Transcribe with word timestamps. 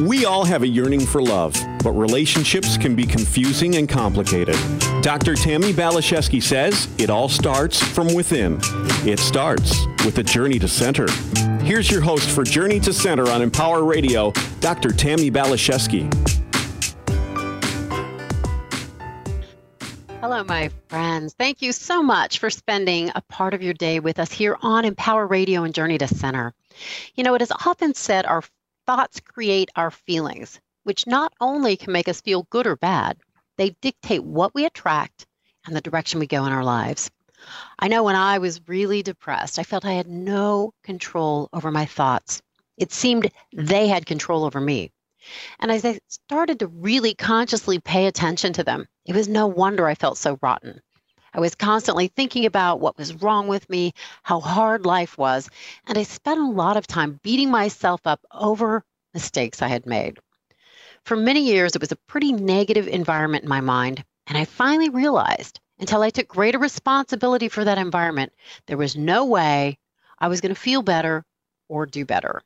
We 0.00 0.24
all 0.24 0.46
have 0.46 0.62
a 0.62 0.66
yearning 0.66 1.00
for 1.00 1.20
love, 1.20 1.54
but 1.84 1.92
relationships 1.92 2.78
can 2.78 2.94
be 2.94 3.04
confusing 3.04 3.76
and 3.76 3.86
complicated. 3.86 4.56
Dr. 5.02 5.34
Tammy 5.34 5.74
Baliszewski 5.74 6.42
says 6.42 6.88
it 6.96 7.10
all 7.10 7.28
starts 7.28 7.82
from 7.82 8.14
within. 8.14 8.58
It 9.06 9.18
starts 9.18 9.84
with 10.06 10.16
a 10.16 10.22
journey 10.22 10.58
to 10.60 10.68
center. 10.68 11.06
Here's 11.62 11.90
your 11.90 12.00
host 12.00 12.30
for 12.30 12.44
Journey 12.44 12.80
to 12.80 12.94
Center 12.94 13.28
on 13.28 13.42
Empower 13.42 13.84
Radio, 13.84 14.32
Dr. 14.60 14.88
Tammy 14.88 15.30
Baliszewski. 15.30 16.08
Hello, 20.22 20.42
my 20.44 20.70
friends. 20.88 21.34
Thank 21.34 21.60
you 21.60 21.72
so 21.72 22.02
much 22.02 22.38
for 22.38 22.48
spending 22.48 23.10
a 23.14 23.20
part 23.28 23.52
of 23.52 23.62
your 23.62 23.74
day 23.74 24.00
with 24.00 24.18
us 24.18 24.32
here 24.32 24.56
on 24.62 24.86
Empower 24.86 25.26
Radio 25.26 25.62
and 25.62 25.74
Journey 25.74 25.98
to 25.98 26.08
Center. 26.08 26.54
You 27.16 27.24
know, 27.24 27.34
it 27.34 27.42
is 27.42 27.52
often 27.66 27.92
said 27.92 28.24
our 28.24 28.42
thoughts 28.90 29.20
create 29.20 29.70
our 29.76 29.92
feelings, 29.92 30.58
which 30.82 31.06
not 31.06 31.32
only 31.40 31.76
can 31.76 31.92
make 31.92 32.08
us 32.08 32.20
feel 32.20 32.48
good 32.50 32.66
or 32.66 32.74
bad, 32.74 33.16
they 33.56 33.70
dictate 33.80 34.24
what 34.24 34.52
we 34.52 34.64
attract 34.64 35.28
and 35.64 35.76
the 35.76 35.80
direction 35.80 36.18
we 36.18 36.26
go 36.26 36.44
in 36.44 36.50
our 36.50 36.64
lives. 36.64 37.08
I 37.78 37.86
know 37.86 38.02
when 38.02 38.16
I 38.16 38.38
was 38.38 38.66
really 38.66 39.04
depressed, 39.04 39.60
I 39.60 39.62
felt 39.62 39.84
I 39.84 39.92
had 39.92 40.08
no 40.08 40.74
control 40.82 41.48
over 41.52 41.70
my 41.70 41.86
thoughts. 41.86 42.42
It 42.78 42.90
seemed 42.90 43.30
they 43.52 43.86
had 43.86 44.06
control 44.06 44.44
over 44.44 44.60
me. 44.60 44.90
And 45.60 45.70
as 45.70 45.84
I 45.84 46.00
started 46.08 46.58
to 46.58 46.66
really 46.66 47.14
consciously 47.14 47.78
pay 47.78 48.08
attention 48.08 48.52
to 48.54 48.64
them, 48.64 48.88
it 49.06 49.14
was 49.14 49.28
no 49.28 49.46
wonder 49.46 49.86
I 49.86 49.94
felt 49.94 50.18
so 50.18 50.36
rotten. 50.42 50.80
I 51.32 51.40
was 51.40 51.54
constantly 51.54 52.08
thinking 52.08 52.44
about 52.44 52.80
what 52.80 52.98
was 52.98 53.22
wrong 53.22 53.46
with 53.46 53.70
me, 53.70 53.92
how 54.22 54.40
hard 54.40 54.84
life 54.84 55.16
was, 55.16 55.48
and 55.86 55.96
I 55.96 56.02
spent 56.02 56.40
a 56.40 56.48
lot 56.50 56.76
of 56.76 56.86
time 56.86 57.20
beating 57.22 57.50
myself 57.50 58.00
up 58.04 58.24
over 58.32 58.84
mistakes 59.14 59.62
I 59.62 59.68
had 59.68 59.86
made. 59.86 60.18
For 61.04 61.16
many 61.16 61.40
years, 61.40 61.74
it 61.74 61.80
was 61.80 61.92
a 61.92 61.96
pretty 61.96 62.32
negative 62.32 62.88
environment 62.88 63.44
in 63.44 63.48
my 63.48 63.60
mind, 63.60 64.04
and 64.26 64.36
I 64.36 64.44
finally 64.44 64.88
realized 64.88 65.60
until 65.78 66.02
I 66.02 66.10
took 66.10 66.28
greater 66.28 66.58
responsibility 66.58 67.48
for 67.48 67.64
that 67.64 67.78
environment, 67.78 68.32
there 68.66 68.76
was 68.76 68.96
no 68.96 69.24
way 69.24 69.78
I 70.18 70.28
was 70.28 70.40
going 70.40 70.54
to 70.54 70.60
feel 70.60 70.82
better 70.82 71.24
or 71.68 71.86
do 71.86 72.04
better. 72.04 72.42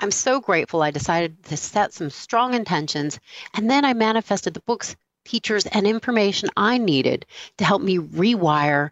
I'm 0.00 0.10
so 0.10 0.40
grateful 0.40 0.82
I 0.82 0.90
decided 0.90 1.44
to 1.44 1.56
set 1.56 1.94
some 1.94 2.10
strong 2.10 2.54
intentions, 2.54 3.18
and 3.54 3.70
then 3.70 3.84
I 3.84 3.94
manifested 3.94 4.54
the 4.54 4.60
books 4.60 4.96
teachers, 5.28 5.66
and 5.66 5.86
information 5.86 6.48
I 6.56 6.78
needed 6.78 7.26
to 7.58 7.64
help 7.64 7.82
me 7.82 7.98
rewire 7.98 8.90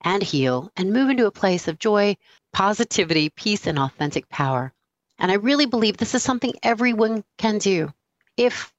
and 0.00 0.22
heal 0.22 0.72
and 0.76 0.92
move 0.92 1.10
into 1.10 1.26
a 1.26 1.30
place 1.30 1.68
of 1.68 1.78
joy, 1.78 2.16
positivity, 2.52 3.28
peace, 3.28 3.66
and 3.66 3.78
authentic 3.78 4.28
power. 4.28 4.72
And 5.18 5.30
I 5.30 5.34
really 5.34 5.66
believe 5.66 5.96
this 5.96 6.14
is 6.14 6.22
something 6.22 6.54
everyone 6.62 7.24
can 7.38 7.58
do 7.58 7.92
if 8.36 8.72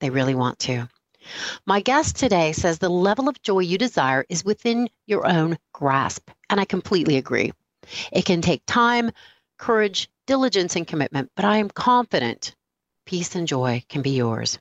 they 0.00 0.10
really 0.10 0.34
want 0.34 0.58
to. 0.60 0.88
My 1.66 1.80
guest 1.80 2.16
today 2.16 2.52
says 2.52 2.78
the 2.78 2.88
level 2.88 3.28
of 3.28 3.42
joy 3.42 3.60
you 3.60 3.78
desire 3.78 4.24
is 4.28 4.44
within 4.44 4.88
your 5.06 5.26
own 5.26 5.58
grasp, 5.72 6.30
and 6.48 6.60
I 6.60 6.64
completely 6.64 7.16
agree. 7.16 7.52
It 8.12 8.24
can 8.24 8.40
take 8.40 8.62
time, 8.66 9.10
courage, 9.58 10.08
diligence, 10.26 10.76
and 10.76 10.86
commitment, 10.86 11.30
but 11.36 11.44
I 11.44 11.58
am 11.58 11.68
confident 11.68 12.54
peace 13.06 13.34
and 13.34 13.46
joy 13.46 13.84
can 13.88 14.02
be 14.02 14.10
yours. 14.10 14.58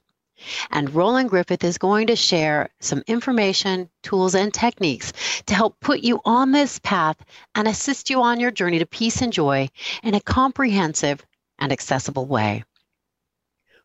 And 0.69 0.93
Roland 0.93 1.29
Griffith 1.29 1.63
is 1.63 1.77
going 1.77 2.07
to 2.07 2.15
share 2.15 2.69
some 2.79 3.03
information, 3.07 3.89
tools, 4.03 4.35
and 4.35 4.53
techniques 4.53 5.13
to 5.45 5.55
help 5.55 5.79
put 5.79 6.01
you 6.01 6.21
on 6.25 6.51
this 6.51 6.79
path 6.79 7.17
and 7.55 7.67
assist 7.67 8.09
you 8.09 8.21
on 8.21 8.39
your 8.39 8.51
journey 8.51 8.79
to 8.79 8.85
peace 8.85 9.21
and 9.21 9.31
joy 9.31 9.69
in 10.03 10.13
a 10.13 10.21
comprehensive 10.21 11.25
and 11.59 11.71
accessible 11.71 12.25
way. 12.25 12.63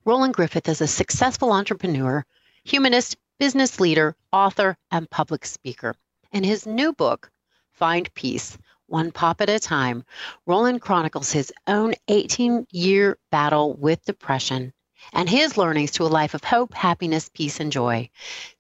Roland 0.04 0.34
Griffith 0.34 0.68
is 0.68 0.80
a 0.80 0.86
successful 0.86 1.52
entrepreneur, 1.52 2.24
humanist, 2.64 3.16
business 3.38 3.78
leader, 3.78 4.16
author, 4.32 4.76
and 4.90 5.08
public 5.10 5.46
speaker. 5.46 5.94
In 6.32 6.44
his 6.44 6.66
new 6.66 6.92
book, 6.92 7.30
Find 7.72 8.12
Peace, 8.14 8.58
one 8.86 9.12
pop 9.12 9.40
at 9.40 9.48
a 9.48 9.60
time, 9.60 10.04
Roland 10.46 10.80
chronicles 10.82 11.30
his 11.30 11.52
own 11.66 11.94
18 12.08 12.66
year 12.72 13.18
battle 13.30 13.74
with 13.74 14.04
depression 14.04 14.72
and 15.12 15.28
his 15.28 15.56
learnings 15.56 15.90
to 15.92 16.04
a 16.04 16.08
life 16.08 16.34
of 16.34 16.44
hope, 16.44 16.74
happiness, 16.74 17.30
peace, 17.32 17.60
and 17.60 17.72
joy. 17.72 18.08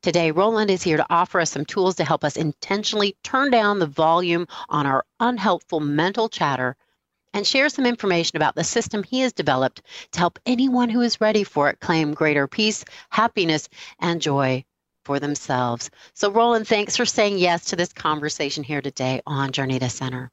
Today, 0.02 0.30
Roland 0.30 0.70
is 0.70 0.82
here 0.82 0.96
to 0.96 1.06
offer 1.10 1.40
us 1.40 1.50
some 1.50 1.64
tools 1.64 1.96
to 1.96 2.04
help 2.04 2.24
us 2.24 2.36
intentionally 2.36 3.16
turn 3.22 3.50
down 3.50 3.78
the 3.78 3.86
volume 3.86 4.46
on 4.68 4.86
our 4.86 5.04
unhelpful 5.18 5.80
mental 5.80 6.28
chatter 6.28 6.76
and 7.32 7.46
share 7.46 7.68
some 7.68 7.86
information 7.86 8.36
about 8.36 8.54
the 8.54 8.64
system 8.64 9.02
he 9.02 9.20
has 9.20 9.32
developed 9.32 9.82
to 10.12 10.18
help 10.18 10.38
anyone 10.46 10.88
who 10.88 11.00
is 11.00 11.20
ready 11.20 11.44
for 11.44 11.70
it 11.70 11.80
claim 11.80 12.14
greater 12.14 12.46
peace, 12.46 12.84
happiness, 13.10 13.68
and 14.00 14.20
joy 14.20 14.64
for 15.04 15.20
themselves. 15.20 15.90
So, 16.14 16.30
Roland, 16.30 16.66
thanks 16.66 16.96
for 16.96 17.04
saying 17.04 17.38
yes 17.38 17.66
to 17.66 17.76
this 17.76 17.92
conversation 17.92 18.64
here 18.64 18.82
today 18.82 19.22
on 19.26 19.52
Journey 19.52 19.78
to 19.78 19.88
Center. 19.88 20.30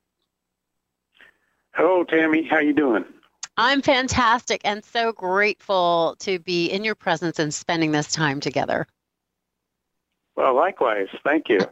Hello, 1.73 2.03
Tammy. 2.03 2.43
How 2.43 2.59
you 2.59 2.73
doing? 2.73 3.05
I'm 3.57 3.81
fantastic 3.81 4.61
and 4.63 4.85
so 4.85 5.11
grateful 5.11 6.15
to 6.19 6.37
be 6.39 6.67
in 6.67 6.83
your 6.83 6.95
presence 6.95 7.39
and 7.39 7.53
spending 7.53 7.91
this 7.91 8.11
time 8.11 8.39
together. 8.39 8.85
Well, 10.35 10.55
likewise. 10.55 11.07
Thank 11.23 11.49
you. 11.49 11.59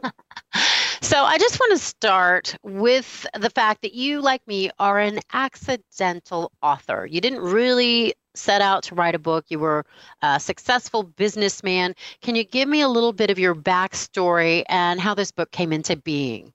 so, 1.00 1.22
I 1.22 1.38
just 1.38 1.60
want 1.60 1.72
to 1.72 1.78
start 1.78 2.56
with 2.62 3.26
the 3.38 3.50
fact 3.50 3.82
that 3.82 3.94
you, 3.94 4.20
like 4.20 4.46
me, 4.46 4.70
are 4.78 4.98
an 4.98 5.20
accidental 5.32 6.50
author. 6.62 7.06
You 7.06 7.20
didn't 7.20 7.40
really 7.40 8.14
set 8.34 8.60
out 8.60 8.82
to 8.84 8.94
write 8.94 9.14
a 9.14 9.18
book, 9.18 9.46
you 9.48 9.58
were 9.58 9.84
a 10.22 10.38
successful 10.38 11.02
businessman. 11.02 11.94
Can 12.20 12.34
you 12.34 12.44
give 12.44 12.68
me 12.68 12.80
a 12.80 12.88
little 12.88 13.12
bit 13.12 13.30
of 13.30 13.38
your 13.38 13.54
backstory 13.54 14.64
and 14.68 15.00
how 15.00 15.14
this 15.14 15.32
book 15.32 15.50
came 15.52 15.72
into 15.72 15.96
being? 15.96 16.52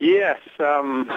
Yes. 0.00 0.38
Um, 0.58 1.10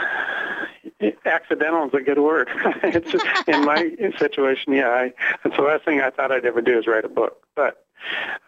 accidental 1.26 1.88
is 1.88 1.94
a 1.94 2.02
good 2.02 2.20
word. 2.20 2.50
it's 2.84 3.12
just, 3.12 3.26
in 3.48 3.66
my 3.66 3.96
situation, 4.18 4.74
yeah. 4.74 4.90
I, 4.90 5.14
it's 5.46 5.56
the 5.56 5.64
last 5.64 5.86
thing 5.86 6.02
I 6.02 6.10
thought 6.10 6.32
I'd 6.32 6.46
ever 6.46 6.62
do 6.62 6.78
is 6.78 6.88
write 6.88 7.06
a 7.06 7.10
book. 7.10 7.46
But 7.56 7.86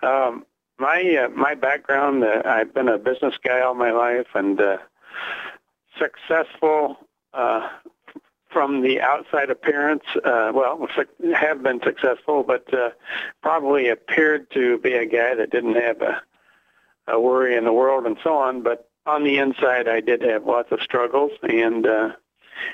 um, 0.02 0.46
my 0.78 1.26
uh, 1.26 1.30
my 1.30 1.56
background, 1.56 2.24
uh, 2.24 2.42
I've 2.46 2.74
been 2.74 2.88
a 2.88 2.98
business 2.98 3.36
guy 3.44 3.62
all 3.62 3.76
my 3.76 3.92
life 3.92 4.28
and 4.34 4.60
uh, 4.60 4.78
successful 5.98 6.98
uh, 7.34 7.70
from 8.50 8.82
the 8.82 9.02
outside 9.02 9.50
appearance. 9.50 10.04
Uh, 10.24 10.52
well, 10.54 10.88
have 11.34 11.64
been 11.64 11.82
successful, 11.84 12.44
but 12.44 12.72
uh, 12.74 12.90
probably 13.42 13.90
appeared 13.90 14.50
to 14.52 14.78
be 14.80 14.94
a 14.94 15.06
guy 15.06 15.36
that 15.36 15.52
didn't 15.52 15.76
have 15.76 16.02
a, 16.02 16.22
a 17.08 17.20
worry 17.20 17.56
in 17.56 17.66
the 17.66 17.74
world 17.74 18.06
and 18.06 18.18
so 18.24 18.36
on. 18.36 18.62
But 18.62 18.90
on 19.06 19.24
the 19.24 19.38
inside, 19.38 19.88
I 19.88 20.02
did 20.02 20.22
have 20.24 20.46
lots 20.46 20.72
of 20.72 20.82
struggles, 20.82 21.32
and 21.44 21.86
uh, 21.86 22.10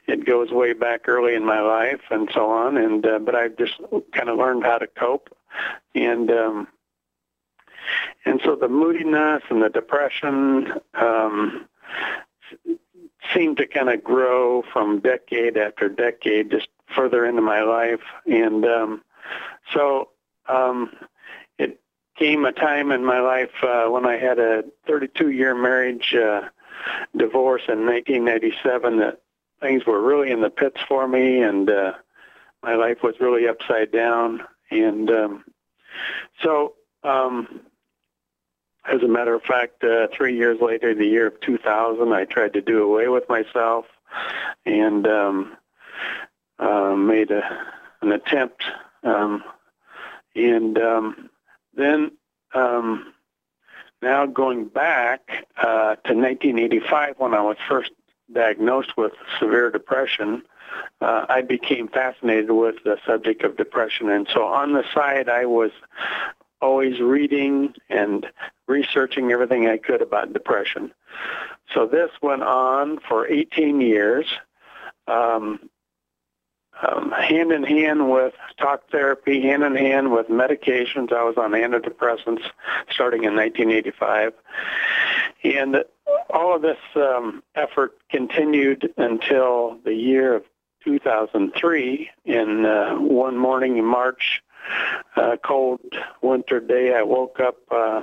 it 0.08 0.26
goes 0.26 0.52
way 0.52 0.74
back 0.74 1.08
early 1.08 1.36
in 1.36 1.46
my 1.46 1.62
life 1.62 2.02
and 2.10 2.30
so 2.34 2.50
on. 2.50 2.78
And 2.78 3.06
uh, 3.06 3.20
but 3.20 3.36
I've 3.36 3.58
just 3.58 3.80
kind 4.14 4.30
of 4.30 4.38
learned 4.38 4.64
how 4.64 4.78
to 4.78 4.88
cope, 4.88 5.36
and 5.96 6.30
um, 6.32 6.68
and 8.26 8.42
so 8.44 8.56
the 8.56 8.68
moodiness 8.68 9.44
and 9.50 9.62
the 9.62 9.70
depression 9.70 10.74
um, 10.94 11.68
seemed 13.34 13.58
to 13.58 13.68
kind 13.68 13.90
of 13.90 14.04
grow 14.04 14.64
from 14.74 15.00
decade 15.00 15.58
after 15.58 15.90
decade, 15.90 16.52
just 16.52 16.68
further 16.96 17.26
into 17.26 17.42
my 17.42 17.62
life, 17.62 18.04
and 18.26 18.66
um, 18.66 19.02
so. 19.74 20.10
Um, 20.50 20.92
it 21.60 21.80
came 22.18 22.46
a 22.46 22.52
time 22.52 22.92
in 22.92 23.06
my 23.06 23.22
life 23.22 23.52
uh, 23.62 23.86
when 23.86 24.06
I 24.06 24.18
had 24.18 24.40
a 24.40 24.64
32-year 24.90 25.54
marriage 25.54 26.16
uh, 26.16 26.50
divorce 27.16 27.64
in 27.68 27.86
1997 27.86 28.98
that 28.98 29.22
things 29.62 29.86
were 29.86 30.02
really 30.02 30.32
in 30.32 30.42
the 30.42 30.50
pits 30.50 30.82
for 30.88 31.08
me, 31.08 31.42
and 31.42 31.70
uh, 31.70 31.94
my 32.64 32.76
life 32.76 33.04
was 33.04 33.16
really 33.20 33.48
upside 33.48 33.92
down. 33.92 34.42
And 34.70 35.10
um, 35.10 35.44
so, 36.42 36.74
um, 37.04 37.62
as 38.86 39.02
a 39.04 39.08
matter 39.08 39.34
of 39.34 39.44
fact, 39.44 39.84
uh, 39.84 40.08
three 40.16 40.36
years 40.36 40.60
later, 40.60 40.96
the 40.96 41.06
year 41.06 41.28
of 41.28 41.40
2000, 41.42 42.12
I 42.12 42.26
tried 42.26 42.54
to 42.54 42.62
do 42.62 42.84
away 42.84 43.08
with 43.08 43.30
myself 43.30 43.86
and 44.66 45.08
um, 45.08 45.58
uh, 46.58 46.96
made 46.96 47.32
a, 47.32 47.44
an 48.02 48.12
attempt. 48.12 48.64
Um, 49.04 49.44
and 50.36 50.78
um, 50.78 51.30
then 51.76 52.12
um, 52.54 53.14
now 54.02 54.26
going 54.26 54.66
back 54.66 55.46
uh, 55.58 55.96
to 55.96 56.14
1985 56.14 57.16
when 57.18 57.34
I 57.34 57.42
was 57.42 57.58
first 57.70 57.92
diagnosed 58.34 58.98
with 58.98 59.14
severe 59.40 59.70
depression, 59.72 60.44
uh, 61.02 61.26
I 61.30 61.42
became 61.42 61.88
fascinated 61.88 62.52
with 62.52 62.76
the 62.84 62.98
subject 63.06 63.44
of 63.44 63.58
depression. 63.58 64.10
And 64.10 64.28
so 64.34 64.46
on 64.46 64.74
the 64.74 64.84
side, 64.94 65.30
I 65.30 65.46
was 65.46 65.72
always 66.62 67.00
reading 67.00 67.74
and 67.90 68.26
researching 68.68 69.32
everything 69.32 69.68
I 69.68 69.78
could 69.78 70.02
about 70.02 70.34
depression. 70.34 70.92
So 71.74 71.88
this 71.88 72.12
went 72.22 72.44
on 72.44 73.00
for 73.00 73.28
18 73.28 73.82
years. 73.82 74.26
Um, 75.08 75.70
um, 76.82 77.12
hand 77.12 77.52
in 77.52 77.64
hand 77.64 78.10
with 78.10 78.34
talk 78.58 78.90
therapy, 78.92 79.42
hand 79.42 79.64
in 79.64 79.76
hand 79.76 80.12
with 80.12 80.28
medications. 80.30 81.12
I 81.14 81.24
was 81.24 81.38
on 81.38 81.52
antidepressants 81.52 82.44
starting 82.90 83.24
in 83.24 83.36
1985. 83.36 84.34
And 85.44 85.84
all 86.30 86.56
of 86.56 86.62
this 86.62 86.78
um, 86.96 87.44
effort 87.56 87.98
continued 88.10 88.94
until 88.98 89.78
the 89.84 89.94
year 89.94 90.36
of 90.36 90.44
2003. 90.84 92.10
In 92.26 92.66
uh, 92.66 92.96
one 92.96 93.38
morning 93.38 93.78
in 93.78 93.86
March, 93.86 94.44
uh, 95.16 95.38
cold 95.44 95.82
winter 96.22 96.60
day, 96.60 96.94
I 96.96 97.04
woke 97.04 97.40
up 97.40 97.58
uh, 97.72 98.02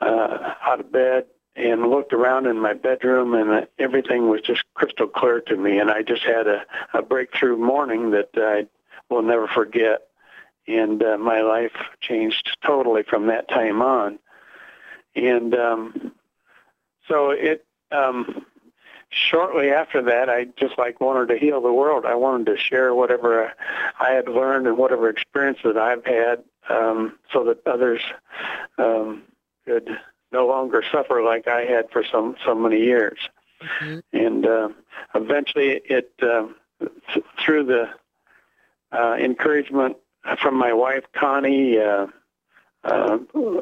uh, 0.00 0.54
out 0.62 0.80
of 0.80 0.92
bed 0.92 1.26
and 1.54 1.90
looked 1.90 2.12
around 2.12 2.46
in 2.46 2.58
my 2.58 2.72
bedroom, 2.72 3.34
and 3.34 3.66
everything 3.78 4.28
was 4.28 4.40
just 4.40 4.64
crystal 4.74 5.06
clear 5.06 5.40
to 5.40 5.56
me. 5.56 5.78
And 5.78 5.90
I 5.90 6.02
just 6.02 6.22
had 6.22 6.46
a, 6.46 6.64
a 6.94 7.02
breakthrough 7.02 7.56
morning 7.56 8.10
that 8.12 8.30
I 8.36 8.66
will 9.12 9.22
never 9.22 9.46
forget. 9.46 10.08
And 10.66 11.02
uh, 11.02 11.18
my 11.18 11.42
life 11.42 11.72
changed 12.00 12.56
totally 12.64 13.02
from 13.02 13.26
that 13.26 13.48
time 13.48 13.82
on. 13.82 14.18
And 15.14 15.54
um, 15.54 16.12
so 17.08 17.30
it 17.30 17.64
um, 17.90 18.44
shortly 19.10 19.70
after 19.70 20.02
that, 20.02 20.28
I 20.28 20.46
just 20.56 20.78
like 20.78 21.00
wanted 21.00 21.28
to 21.28 21.38
heal 21.38 21.60
the 21.60 21.72
world. 21.72 22.04
I 22.06 22.14
wanted 22.14 22.46
to 22.46 22.56
share 22.56 22.94
whatever 22.94 23.52
I 24.00 24.10
had 24.10 24.28
learned 24.28 24.66
and 24.66 24.78
whatever 24.78 25.08
experience 25.08 25.58
that 25.64 25.76
I've 25.76 26.04
had, 26.04 26.42
um, 26.68 27.18
so 27.32 27.44
that 27.44 27.66
others 27.66 28.00
um, 28.78 29.22
could 29.64 29.88
no 30.32 30.46
longer 30.46 30.82
suffer 30.90 31.22
like 31.22 31.46
I 31.46 31.64
had 31.64 31.90
for 31.90 32.04
so 32.04 32.34
so 32.44 32.54
many 32.54 32.80
years. 32.80 33.18
Mm-hmm. 33.62 33.98
And 34.12 34.46
uh, 34.46 34.68
eventually, 35.14 35.80
it 35.84 36.12
uh, 36.22 36.46
th- 36.80 37.26
through 37.44 37.66
the 37.66 37.90
uh, 38.92 39.14
encouragement 39.14 39.96
from 40.40 40.56
my 40.56 40.72
wife 40.72 41.04
Connie. 41.14 41.78
Uh, 41.78 42.06
uh, 42.84 43.18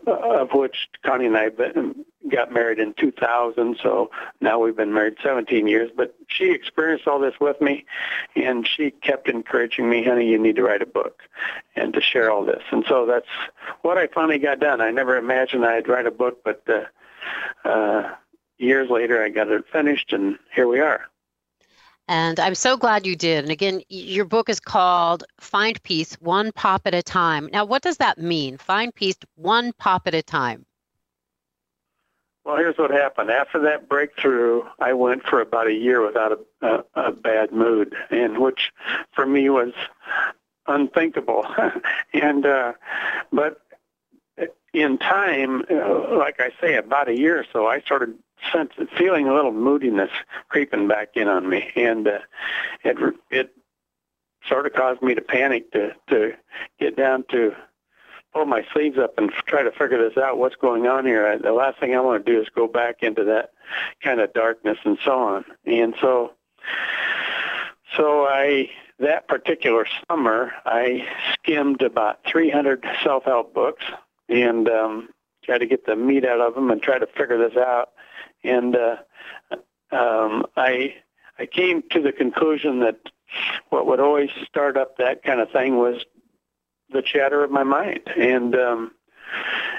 of 0.06 0.50
which 0.52 0.88
Connie 1.04 1.26
and 1.26 1.36
I 1.36 1.50
been, 1.50 2.04
got 2.30 2.52
married 2.52 2.78
in 2.78 2.94
2000, 2.94 3.78
so 3.82 4.10
now 4.40 4.58
we've 4.58 4.76
been 4.76 4.94
married 4.94 5.16
17 5.22 5.66
years. 5.66 5.90
But 5.94 6.14
she 6.28 6.52
experienced 6.52 7.06
all 7.06 7.18
this 7.18 7.34
with 7.40 7.60
me, 7.60 7.84
and 8.34 8.66
she 8.66 8.90
kept 8.90 9.28
encouraging 9.28 9.88
me, 9.90 10.04
honey, 10.04 10.26
you 10.26 10.38
need 10.38 10.56
to 10.56 10.62
write 10.62 10.82
a 10.82 10.86
book 10.86 11.20
and 11.76 11.92
to 11.94 12.00
share 12.00 12.30
all 12.30 12.44
this. 12.44 12.62
And 12.70 12.84
so 12.88 13.04
that's 13.06 13.26
what 13.82 13.98
I 13.98 14.06
finally 14.06 14.38
got 14.38 14.60
done. 14.60 14.80
I 14.80 14.90
never 14.90 15.16
imagined 15.16 15.64
I'd 15.64 15.88
write 15.88 16.06
a 16.06 16.10
book, 16.10 16.42
but 16.44 16.62
uh, 16.68 17.68
uh, 17.68 18.14
years 18.58 18.88
later 18.90 19.22
I 19.22 19.28
got 19.28 19.48
it 19.48 19.64
finished, 19.70 20.12
and 20.12 20.38
here 20.54 20.68
we 20.68 20.80
are. 20.80 21.02
And 22.08 22.40
I'm 22.40 22.54
so 22.54 22.76
glad 22.76 23.06
you 23.06 23.14
did. 23.14 23.44
And 23.44 23.52
again, 23.52 23.82
your 23.88 24.24
book 24.24 24.48
is 24.48 24.58
called 24.58 25.24
Find 25.38 25.80
Peace 25.82 26.14
One 26.20 26.50
Pop 26.52 26.82
at 26.86 26.94
a 26.94 27.02
Time. 27.02 27.48
Now, 27.52 27.64
what 27.64 27.82
does 27.82 27.98
that 27.98 28.18
mean? 28.18 28.58
Find 28.58 28.94
peace 28.94 29.16
one 29.36 29.72
pop 29.74 30.06
at 30.06 30.14
a 30.14 30.22
time. 30.22 30.66
Well, 32.44 32.56
here's 32.56 32.78
what 32.78 32.90
happened. 32.90 33.30
After 33.30 33.60
that 33.60 33.88
breakthrough, 33.88 34.62
I 34.78 34.94
went 34.94 35.24
for 35.24 35.40
about 35.40 35.68
a 35.68 35.72
year 35.72 36.04
without 36.04 36.32
a, 36.62 36.66
a, 36.66 36.84
a 37.08 37.12
bad 37.12 37.52
mood, 37.52 37.94
and 38.10 38.38
which 38.38 38.72
for 39.12 39.26
me 39.26 39.50
was 39.50 39.72
unthinkable. 40.66 41.46
and 42.14 42.46
uh, 42.46 42.72
but 43.30 43.60
in 44.72 44.98
time, 44.98 45.64
uh, 45.70 46.16
like 46.16 46.40
I 46.40 46.50
say, 46.60 46.76
about 46.76 47.08
a 47.08 47.18
year 47.18 47.38
or 47.40 47.46
so, 47.52 47.66
I 47.66 47.80
started 47.80 48.14
sense 48.52 48.72
feeling 48.96 49.28
a 49.28 49.34
little 49.34 49.52
moodiness 49.52 50.10
creeping 50.48 50.88
back 50.88 51.10
in 51.14 51.28
on 51.28 51.48
me, 51.48 51.70
and 51.76 52.06
uh, 52.06 52.18
it 52.84 52.96
it 53.30 53.54
sort 54.48 54.66
of 54.66 54.72
caused 54.72 55.02
me 55.02 55.14
to 55.14 55.22
panic 55.22 55.70
to 55.72 55.94
to 56.08 56.32
get 56.78 56.96
down 56.96 57.24
to 57.30 57.54
pull 58.32 58.46
my 58.46 58.64
sleeves 58.72 58.98
up 58.98 59.18
and 59.18 59.30
try 59.46 59.62
to 59.62 59.72
figure 59.72 60.08
this 60.08 60.16
out. 60.16 60.38
What's 60.38 60.56
going 60.56 60.86
on 60.86 61.04
here? 61.04 61.26
I, 61.26 61.36
the 61.36 61.52
last 61.52 61.80
thing 61.80 61.94
I 61.94 62.00
want 62.00 62.24
to 62.24 62.32
do 62.32 62.40
is 62.40 62.48
go 62.54 62.68
back 62.68 63.02
into 63.02 63.24
that 63.24 63.50
kind 64.02 64.20
of 64.20 64.32
darkness 64.32 64.78
and 64.84 64.98
so 65.04 65.12
on. 65.12 65.44
And 65.66 65.94
so, 66.00 66.32
so 67.96 68.24
I 68.24 68.70
that 69.00 69.28
particular 69.28 69.86
summer 70.08 70.52
I 70.64 71.06
skimmed 71.34 71.82
about 71.82 72.20
300 72.30 72.86
self-help 73.02 73.54
books 73.54 73.84
and 74.28 74.68
um, 74.68 75.08
tried 75.44 75.58
to 75.58 75.66
get 75.66 75.86
the 75.86 75.96
meat 75.96 76.24
out 76.24 76.40
of 76.40 76.54
them 76.54 76.70
and 76.70 76.80
try 76.82 76.98
to 76.98 77.06
figure 77.06 77.38
this 77.38 77.56
out 77.56 77.90
and 78.44 78.76
uh, 78.76 78.96
um, 79.92 80.46
I 80.56 80.94
I 81.38 81.46
came 81.46 81.82
to 81.90 82.02
the 82.02 82.12
conclusion 82.12 82.80
that 82.80 82.98
what 83.70 83.86
would 83.86 84.00
always 84.00 84.30
start 84.46 84.76
up 84.76 84.96
that 84.98 85.22
kind 85.22 85.40
of 85.40 85.50
thing 85.50 85.76
was 85.76 86.04
the 86.92 87.02
chatter 87.02 87.44
of 87.44 87.50
my 87.50 87.62
mind, 87.62 88.00
and 88.16 88.54
um, 88.54 88.92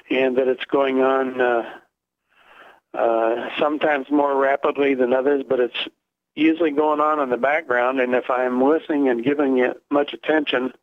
and 0.10 0.38
that 0.38 0.48
it's 0.48 0.66
going 0.66 1.02
on 1.02 1.42
uh, 1.42 1.64
uh, 2.94 3.50
sometimes 3.60 4.10
more 4.10 4.36
rapidly 4.36 4.96
than 4.96 5.14
others, 5.14 5.44
but 5.48 5.60
it's 5.60 5.88
usually 6.36 6.72
going 6.72 7.00
on 7.00 7.20
in 7.20 7.30
the 7.30 7.38
background. 7.38 8.00
And 8.00 8.14
if 8.16 8.30
I'm 8.30 8.62
listening 8.62 9.10
and 9.10 9.24
giving 9.24 9.60
it 9.60 9.82
much 9.90 10.14
attention, 10.14 10.74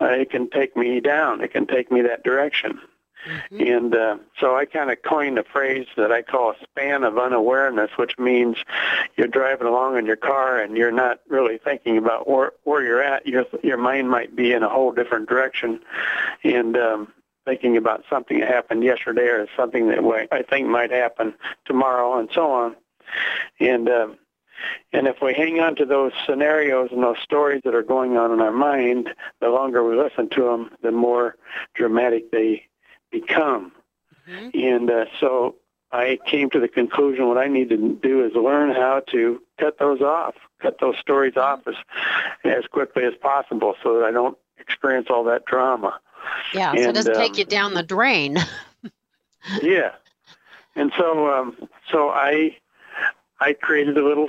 uh, 0.00 0.06
it 0.06 0.30
can 0.30 0.50
take 0.50 0.76
me 0.76 1.00
down. 1.00 1.40
It 1.40 1.52
can 1.52 1.66
take 1.66 1.90
me 1.90 2.02
that 2.02 2.22
direction. 2.24 2.78
Mm-hmm. 3.50 3.60
And 3.60 3.94
uh, 3.94 4.16
so 4.38 4.56
I 4.56 4.64
kind 4.64 4.90
of 4.90 5.02
coined 5.02 5.38
a 5.38 5.44
phrase 5.44 5.86
that 5.96 6.12
I 6.12 6.22
call 6.22 6.50
a 6.50 6.54
span 6.62 7.04
of 7.04 7.18
unawareness, 7.18 7.90
which 7.96 8.18
means 8.18 8.56
you're 9.16 9.28
driving 9.28 9.66
along 9.66 9.98
in 9.98 10.06
your 10.06 10.16
car 10.16 10.58
and 10.58 10.76
you're 10.76 10.92
not 10.92 11.20
really 11.28 11.58
thinking 11.58 11.96
about 11.96 12.28
where, 12.28 12.52
where 12.64 12.82
you're 12.82 13.02
at. 13.02 13.26
Your, 13.26 13.44
your 13.62 13.78
mind 13.78 14.10
might 14.10 14.34
be 14.36 14.52
in 14.52 14.62
a 14.62 14.68
whole 14.68 14.92
different 14.92 15.28
direction 15.28 15.80
and 16.42 16.76
um, 16.76 17.12
thinking 17.44 17.76
about 17.76 18.04
something 18.10 18.40
that 18.40 18.48
happened 18.48 18.84
yesterday 18.84 19.26
or 19.26 19.46
something 19.56 19.88
that 19.88 20.28
I 20.30 20.42
think 20.42 20.68
might 20.68 20.90
happen 20.90 21.34
tomorrow 21.64 22.18
and 22.18 22.28
so 22.32 22.50
on. 22.50 22.76
And 23.60 23.88
um, 23.88 24.18
and 24.92 25.06
if 25.06 25.16
we 25.20 25.34
hang 25.34 25.60
on 25.60 25.76
to 25.76 25.84
those 25.84 26.12
scenarios 26.26 26.90
and 26.92 27.02
those 27.02 27.18
stories 27.22 27.62
that 27.64 27.74
are 27.74 27.82
going 27.82 28.16
on 28.16 28.32
in 28.32 28.40
our 28.40 28.52
mind, 28.52 29.10
the 29.40 29.48
longer 29.48 29.84
we 29.84 29.96
listen 29.96 30.28
to 30.30 30.42
them, 30.42 30.70
the 30.82 30.92
more 30.92 31.36
dramatic 31.74 32.30
they 32.30 32.66
become. 33.20 33.72
Mm-hmm. 34.28 34.58
And 34.58 34.90
uh, 34.90 35.04
so 35.20 35.56
I 35.92 36.18
came 36.26 36.50
to 36.50 36.60
the 36.60 36.68
conclusion 36.68 37.28
what 37.28 37.38
I 37.38 37.46
need 37.46 37.68
to 37.70 37.76
do 37.76 38.24
is 38.24 38.34
learn 38.34 38.74
how 38.74 39.02
to 39.12 39.40
cut 39.58 39.78
those 39.78 40.00
off, 40.00 40.34
cut 40.60 40.78
those 40.80 40.96
stories 40.98 41.36
off 41.36 41.60
as, 41.66 41.76
as 42.44 42.66
quickly 42.66 43.04
as 43.04 43.14
possible 43.20 43.74
so 43.82 43.98
that 43.98 44.04
I 44.04 44.10
don't 44.10 44.36
experience 44.58 45.06
all 45.10 45.24
that 45.24 45.44
drama. 45.44 46.00
Yeah, 46.52 46.70
and, 46.70 46.80
so 46.80 46.88
it 46.88 46.92
doesn't 46.94 47.16
um, 47.16 47.22
take 47.22 47.38
you 47.38 47.44
down 47.44 47.74
the 47.74 47.82
drain. 47.82 48.38
yeah. 49.62 49.92
And 50.74 50.92
so 50.98 51.32
um, 51.32 51.68
so 51.90 52.08
I 52.08 52.56
I 53.38 53.52
created 53.52 53.96
a 53.96 54.04
little 54.04 54.28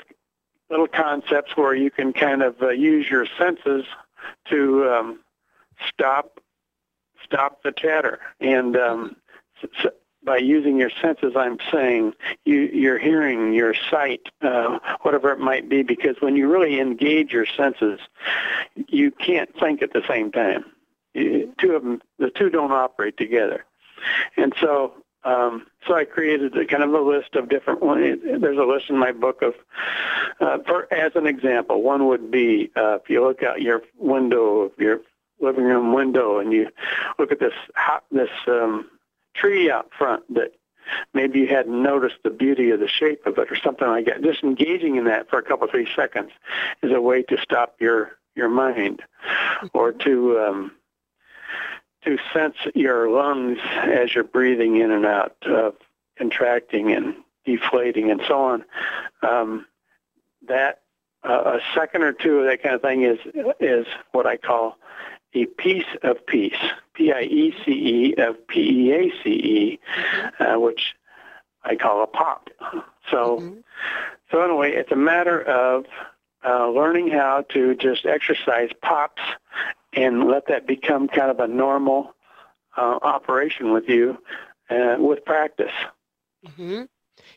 little 0.70 0.88
concepts 0.88 1.56
where 1.58 1.74
you 1.74 1.90
can 1.90 2.14
kind 2.14 2.44
of 2.44 2.62
uh, 2.62 2.70
use 2.70 3.10
your 3.10 3.26
senses 3.38 3.86
to 4.50 4.90
um, 4.90 5.20
stop 5.88 6.40
stop 7.36 7.62
the 7.64 7.72
chatter. 7.72 8.20
And 8.40 8.78
um, 8.78 9.16
so 9.82 9.92
by 10.24 10.38
using 10.38 10.78
your 10.78 10.90
senses, 11.02 11.34
I'm 11.36 11.58
saying 11.72 12.14
you, 12.46 12.62
your 12.62 12.98
hearing, 12.98 13.54
your 13.54 13.76
sight, 13.92 14.22
uh, 14.42 14.80
whatever 15.02 15.32
it 15.32 15.40
might 15.40 15.70
be, 15.70 15.84
because 15.84 16.16
when 16.20 16.36
you 16.36 16.52
really 16.52 16.80
engage 16.80 17.32
your 17.32 17.46
senses, 17.46 18.00
you 18.88 19.12
can't 19.12 19.54
think 19.60 19.82
at 19.82 19.94
the 19.94 20.02
same 20.08 20.32
time. 20.32 20.66
two 21.14 21.76
of 21.76 21.84
them, 21.84 22.02
the 22.18 22.32
two 22.32 22.50
don't 22.50 22.72
operate 22.72 23.18
together. 23.18 23.66
And 24.36 24.54
so, 24.60 24.94
um, 25.24 25.68
so 25.88 25.96
I 25.96 26.06
created 26.06 26.56
a 26.58 26.66
kind 26.66 26.84
of 26.84 26.94
a 26.94 27.02
list 27.02 27.36
of 27.36 27.50
different. 27.50 27.82
There's 28.42 28.58
a 28.58 28.64
list 28.64 28.90
in 28.90 28.98
my 28.98 29.12
book 29.12 29.42
of, 29.42 29.54
uh, 30.40 30.58
for 30.66 30.92
as 30.94 31.12
an 31.16 31.28
example, 31.28 31.82
one 31.82 32.08
would 32.08 32.32
be 32.32 32.72
uh, 32.76 32.96
if 32.96 33.10
you 33.10 33.24
look 33.24 33.44
out 33.44 33.62
your 33.62 33.82
window 33.98 34.62
of 34.62 34.72
your 34.78 35.02
living 35.46 35.64
room 35.64 35.94
window 35.94 36.40
and 36.40 36.52
you 36.52 36.70
look 37.18 37.32
at 37.32 37.40
this 37.40 37.54
this 38.12 38.30
um, 38.48 38.90
tree 39.34 39.70
out 39.70 39.90
front 39.98 40.24
that 40.34 40.54
maybe 41.14 41.40
you 41.40 41.48
hadn't 41.48 41.82
noticed 41.82 42.18
the 42.24 42.30
beauty 42.30 42.72
of 42.72 42.80
the 42.80 42.88
shape 42.88 43.26
of 43.26 43.38
it 43.38 43.52
or 43.52 43.56
something 43.56 43.88
like 43.88 44.06
that. 44.06 44.22
Just 44.22 44.44
engaging 44.44 44.96
in 44.96 45.06
that 45.06 45.30
for 45.30 45.40
a 45.40 45.44
couple 45.44 45.68
three 45.68 45.88
seconds 45.96 46.32
is 46.82 46.92
a 46.92 47.02
way 47.02 47.24
to 47.24 47.38
stop 47.42 47.76
your 47.80 48.18
your 48.36 48.50
mind 48.50 49.02
or 49.74 49.92
to 49.92 50.40
um, 50.40 50.72
to 52.04 52.18
sense 52.34 52.56
your 52.74 53.10
lungs 53.10 53.58
as 53.84 54.14
you're 54.14 54.24
breathing 54.24 54.78
in 54.78 54.92
and 54.92 55.06
out, 55.06 55.36
uh, 55.46 55.72
contracting 56.18 56.92
and 56.92 57.16
deflating 57.46 58.12
and 58.12 58.22
so 58.28 58.40
on. 58.40 58.66
Um, 59.24 59.66
that 60.48 60.82
uh, 61.24 61.58
a 61.58 61.60
second 61.74 62.04
or 62.04 62.14
two 62.14 62.40
of 62.40 62.46
that 62.46 62.62
kind 62.62 62.76
of 62.76 62.82
thing 62.82 63.04
is 63.04 63.20
is 63.60 63.88
what 64.12 64.28
I 64.28 64.38
call 64.38 64.78
a 65.36 65.46
piece 65.46 65.86
of 66.04 66.26
peace, 66.26 66.58
P-I-E-C-E 66.94 68.16
of 68.16 68.48
P-E-A-C-E, 68.48 69.80
mm-hmm. 69.98 70.44
uh, 70.44 70.60
which 70.60 70.96
I 71.64 71.76
call 71.76 72.04
a 72.04 72.08
pop. 72.08 72.50
So, 73.12 73.38
mm-hmm. 73.40 73.60
so 74.32 74.42
anyway, 74.42 74.72
it's 74.72 74.92
a 74.92 74.96
matter 74.96 75.42
of 75.42 75.86
uh, 76.44 76.70
learning 76.70 77.10
how 77.10 77.46
to 77.50 77.76
just 77.76 78.06
exercise 78.06 78.70
pops 78.82 79.22
and 79.94 80.28
let 80.28 80.48
that 80.48 80.66
become 80.66 81.08
kind 81.08 81.30
of 81.30 81.40
a 81.40 81.48
normal 81.48 82.16
uh, 82.78 83.00
operation 83.02 83.72
with 83.72 83.88
you 83.88 84.18
uh, 84.70 84.96
with 84.98 85.24
practice. 85.26 85.72
Mm-hmm. 86.48 86.84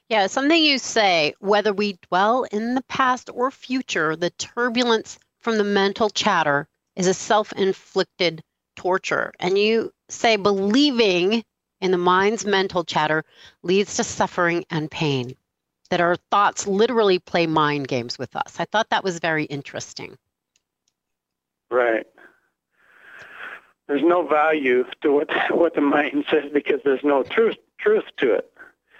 Yeah, 0.08 0.26
something 0.26 0.62
you 0.62 0.78
say, 0.78 1.34
whether 1.40 1.72
we 1.72 1.98
dwell 2.08 2.44
in 2.44 2.74
the 2.74 2.82
past 2.88 3.30
or 3.32 3.50
future, 3.50 4.16
the 4.16 4.30
turbulence 4.30 5.18
from 5.40 5.58
the 5.58 5.64
mental 5.64 6.10
chatter 6.10 6.68
is 6.98 7.06
a 7.06 7.14
self 7.14 7.52
inflicted 7.54 8.42
torture. 8.76 9.32
And 9.40 9.56
you 9.56 9.92
say 10.10 10.36
believing 10.36 11.44
in 11.80 11.92
the 11.92 11.98
mind's 11.98 12.44
mental 12.44 12.84
chatter 12.84 13.24
leads 13.62 13.96
to 13.96 14.04
suffering 14.04 14.64
and 14.68 14.90
pain, 14.90 15.34
that 15.90 16.00
our 16.00 16.16
thoughts 16.30 16.66
literally 16.66 17.18
play 17.20 17.46
mind 17.46 17.88
games 17.88 18.18
with 18.18 18.34
us. 18.36 18.58
I 18.58 18.66
thought 18.66 18.90
that 18.90 19.04
was 19.04 19.20
very 19.20 19.44
interesting. 19.44 20.18
Right. 21.70 22.06
There's 23.86 24.02
no 24.02 24.26
value 24.26 24.84
to 25.00 25.12
what 25.12 25.30
what 25.50 25.74
the 25.74 25.80
mind 25.80 26.26
says 26.30 26.50
because 26.52 26.80
there's 26.84 27.04
no 27.04 27.22
truth 27.22 27.56
truth 27.78 28.04
to 28.18 28.34
it. 28.34 28.52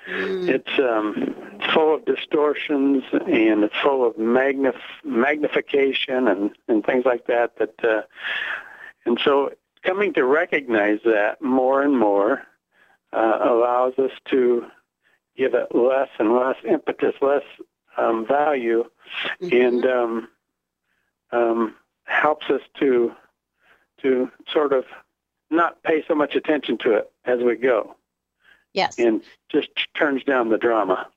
Mm. 0.09 0.49
It's 0.49 0.79
um, 0.79 1.35
full 1.75 1.95
of 1.95 2.05
distortions 2.07 3.05
and 3.13 3.63
it's 3.63 3.77
full 3.83 4.07
of 4.07 4.17
magnif- 4.17 4.75
magnification 5.05 6.27
and, 6.29 6.51
and 6.67 6.85
things 6.85 7.05
like 7.05 7.27
that. 7.27 7.59
That 7.59 7.85
uh, 7.85 8.03
and 9.05 9.21
so 9.23 9.53
coming 9.83 10.15
to 10.15 10.25
recognize 10.25 11.01
that 11.05 11.43
more 11.43 11.83
and 11.83 11.99
more 11.99 12.43
uh, 13.13 13.39
allows 13.43 13.99
us 13.99 14.13
to 14.31 14.67
give 15.37 15.55
it 15.55 15.75
less 15.75 16.09
and 16.19 16.35
less 16.35 16.57
impetus, 16.67 17.15
less 17.21 17.45
um, 17.97 18.27
value, 18.27 18.85
mm-hmm. 19.43 19.57
and 19.57 19.87
um, 19.87 20.29
um, 21.33 21.75
helps 22.05 22.49
us 22.51 22.63
to 22.81 23.13
to 24.03 24.31
sort 24.51 24.73
of 24.73 24.85
not 25.51 25.83
pay 25.83 26.05
so 26.07 26.15
much 26.15 26.35
attention 26.35 26.79
to 26.79 26.93
it 26.93 27.13
as 27.25 27.41
we 27.41 27.57
go. 27.57 27.95
Yes. 28.75 28.99
And 28.99 29.23
just 29.49 29.69
turns 29.97 30.23
down 30.25 30.51
the 30.51 30.59
drama. 30.59 31.09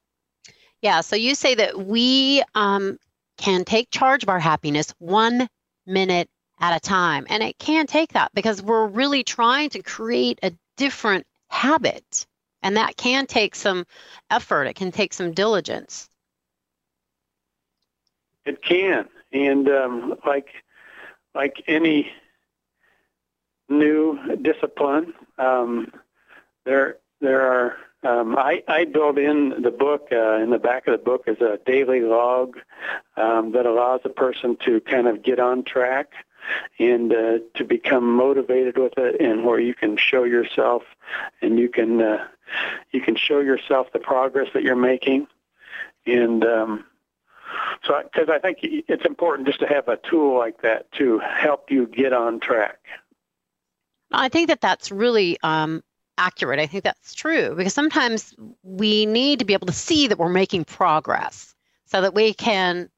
Yeah. 0.81 1.01
So 1.01 1.15
you 1.15 1.35
say 1.35 1.55
that 1.55 1.77
we 1.77 2.43
um, 2.55 2.97
can 3.37 3.65
take 3.65 3.89
charge 3.91 4.23
of 4.23 4.29
our 4.29 4.39
happiness 4.39 4.93
one 4.99 5.47
minute 5.85 6.29
at 6.59 6.75
a 6.75 6.79
time. 6.79 7.25
And 7.29 7.43
it 7.43 7.57
can 7.57 7.87
take 7.87 8.13
that 8.13 8.31
because 8.33 8.61
we're 8.61 8.87
really 8.87 9.23
trying 9.23 9.69
to 9.71 9.81
create 9.81 10.39
a 10.43 10.53
different 10.77 11.25
habit. 11.49 12.25
And 12.61 12.77
that 12.77 12.95
can 12.95 13.25
take 13.25 13.55
some 13.55 13.85
effort, 14.29 14.65
it 14.65 14.75
can 14.75 14.91
take 14.91 15.13
some 15.13 15.33
diligence. 15.33 16.07
It 18.45 18.61
can. 18.63 19.07
And 19.33 19.67
um, 19.69 20.15
like 20.25 20.49
like 21.33 21.63
any 21.67 22.11
new 23.69 24.19
discipline, 24.41 25.13
um, 25.37 25.91
there 26.65 26.97
there 27.21 27.41
are 27.41 27.77
um, 28.03 28.35
I, 28.35 28.63
I 28.67 28.85
build 28.85 29.19
in 29.19 29.61
the 29.61 29.69
book 29.69 30.07
uh, 30.11 30.37
in 30.37 30.49
the 30.49 30.57
back 30.57 30.87
of 30.87 30.93
the 30.93 31.03
book 31.03 31.25
is 31.27 31.39
a 31.39 31.59
daily 31.65 32.01
log 32.01 32.57
um, 33.15 33.51
that 33.51 33.67
allows 33.67 34.01
a 34.05 34.09
person 34.09 34.57
to 34.65 34.81
kind 34.81 35.07
of 35.07 35.21
get 35.21 35.39
on 35.39 35.63
track 35.63 36.13
and 36.79 37.13
uh, 37.13 37.37
to 37.55 37.63
become 37.63 38.15
motivated 38.15 38.77
with 38.77 38.97
it, 38.97 39.21
and 39.21 39.45
where 39.45 39.59
you 39.59 39.75
can 39.75 39.97
show 39.97 40.23
yourself 40.23 40.81
and 41.43 41.59
you 41.59 41.69
can 41.69 42.01
uh, 42.01 42.25
you 42.91 43.01
can 43.01 43.15
show 43.15 43.39
yourself 43.39 43.87
the 43.93 43.99
progress 43.99 44.47
that 44.55 44.63
you're 44.63 44.75
making, 44.75 45.27
and 46.07 46.43
um, 46.43 46.85
so 47.83 48.01
because 48.03 48.29
I 48.29 48.39
think 48.39 48.59
it's 48.61 49.05
important 49.05 49.47
just 49.47 49.59
to 49.59 49.67
have 49.67 49.87
a 49.87 49.97
tool 49.97 50.39
like 50.39 50.61
that 50.63 50.91
to 50.93 51.19
help 51.19 51.69
you 51.69 51.85
get 51.85 52.13
on 52.13 52.39
track. 52.39 52.79
I 54.11 54.27
think 54.27 54.49
that 54.49 54.59
that's 54.59 54.91
really 54.91 55.37
um, 55.43 55.83
accurate. 56.17 56.59
I 56.59 56.67
think 56.67 56.83
that's 56.83 57.13
true 57.13 57.55
because 57.55 57.73
sometimes 57.73 58.33
we 58.63 59.05
need 59.05 59.39
to 59.39 59.45
be 59.45 59.53
able 59.53 59.67
to 59.67 59.73
see 59.73 60.07
that 60.07 60.17
we're 60.17 60.29
making 60.29 60.65
progress 60.65 61.53
so 61.85 62.01
that 62.01 62.13
we 62.13 62.33
can 62.33 62.89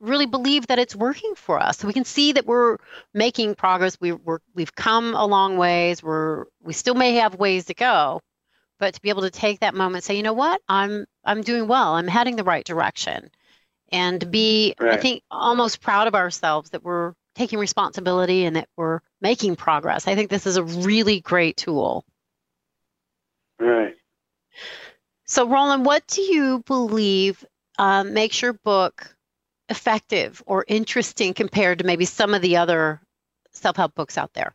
really 0.00 0.26
believe 0.26 0.66
that 0.66 0.78
it's 0.78 0.96
working 0.96 1.34
for 1.36 1.60
us. 1.60 1.78
So 1.78 1.86
we 1.86 1.94
can 1.94 2.04
see 2.04 2.32
that 2.32 2.44
we're 2.44 2.78
making 3.14 3.54
progress. 3.54 3.96
We, 4.00 4.12
we're, 4.12 4.40
we've 4.54 4.74
come 4.74 5.14
a 5.14 5.24
long 5.24 5.56
ways. 5.56 6.02
We're 6.02 6.46
we 6.60 6.72
still 6.72 6.94
may 6.94 7.14
have 7.16 7.36
ways 7.36 7.66
to 7.66 7.74
go, 7.74 8.20
but 8.78 8.94
to 8.94 9.00
be 9.00 9.10
able 9.10 9.22
to 9.22 9.30
take 9.30 9.60
that 9.60 9.74
moment, 9.74 9.96
and 9.96 10.04
say, 10.04 10.16
you 10.16 10.22
know 10.22 10.32
what, 10.32 10.60
I'm 10.68 11.06
I'm 11.24 11.42
doing 11.42 11.68
well. 11.68 11.94
I'm 11.94 12.08
heading 12.08 12.36
the 12.36 12.44
right 12.44 12.64
direction, 12.64 13.30
and 13.90 14.30
be 14.30 14.74
right. 14.80 14.94
I 14.94 14.96
think 14.96 15.22
almost 15.30 15.80
proud 15.80 16.08
of 16.08 16.14
ourselves 16.14 16.70
that 16.70 16.82
we're 16.82 17.14
taking 17.34 17.58
responsibility 17.58 18.44
and 18.44 18.56
that 18.56 18.68
we're 18.76 19.00
making 19.20 19.56
progress. 19.56 20.06
I 20.06 20.14
think 20.14 20.28
this 20.28 20.46
is 20.46 20.56
a 20.56 20.64
really 20.64 21.20
great 21.20 21.56
tool. 21.56 22.04
Right. 23.62 23.94
So, 25.24 25.46
Roland, 25.46 25.86
what 25.86 26.04
do 26.08 26.20
you 26.20 26.64
believe 26.66 27.44
um, 27.78 28.12
makes 28.12 28.42
your 28.42 28.54
book 28.54 29.14
effective 29.68 30.42
or 30.46 30.64
interesting 30.66 31.32
compared 31.32 31.78
to 31.78 31.84
maybe 31.84 32.04
some 32.04 32.34
of 32.34 32.42
the 32.42 32.56
other 32.56 33.00
self 33.52 33.76
help 33.76 33.94
books 33.94 34.18
out 34.18 34.32
there? 34.34 34.52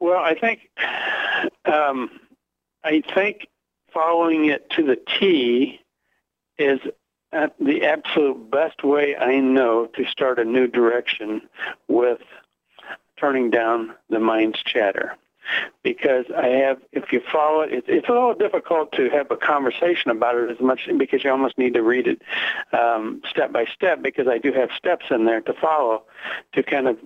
Well, 0.00 0.18
I 0.18 0.34
think 0.34 0.68
um, 1.64 2.10
I 2.84 3.02
think 3.14 3.46
following 3.90 4.44
it 4.44 4.68
to 4.70 4.82
the 4.82 4.96
T 5.18 5.80
is 6.58 6.78
the 7.32 7.84
absolute 7.84 8.50
best 8.50 8.84
way 8.84 9.16
I 9.16 9.40
know 9.40 9.86
to 9.86 10.04
start 10.04 10.38
a 10.38 10.44
new 10.44 10.66
direction 10.66 11.40
with 11.88 12.20
turning 13.18 13.48
down 13.48 13.94
the 14.10 14.20
mind's 14.20 14.62
chatter 14.62 15.16
because 15.82 16.26
I 16.36 16.48
have, 16.48 16.78
if 16.92 17.12
you 17.12 17.20
follow 17.32 17.60
it, 17.60 17.72
it's, 17.72 17.86
it's 17.88 18.08
a 18.08 18.12
little 18.12 18.34
difficult 18.34 18.92
to 18.92 19.08
have 19.10 19.30
a 19.30 19.36
conversation 19.36 20.10
about 20.10 20.36
it 20.36 20.50
as 20.50 20.60
much 20.60 20.88
because 20.98 21.24
you 21.24 21.30
almost 21.30 21.58
need 21.58 21.74
to 21.74 21.82
read 21.82 22.06
it 22.06 22.22
um, 22.72 23.22
step 23.28 23.52
by 23.52 23.64
step 23.66 24.02
because 24.02 24.28
I 24.28 24.38
do 24.38 24.52
have 24.52 24.70
steps 24.76 25.06
in 25.10 25.24
there 25.24 25.40
to 25.42 25.52
follow 25.54 26.04
to 26.52 26.62
kind 26.62 26.88
of 26.88 26.98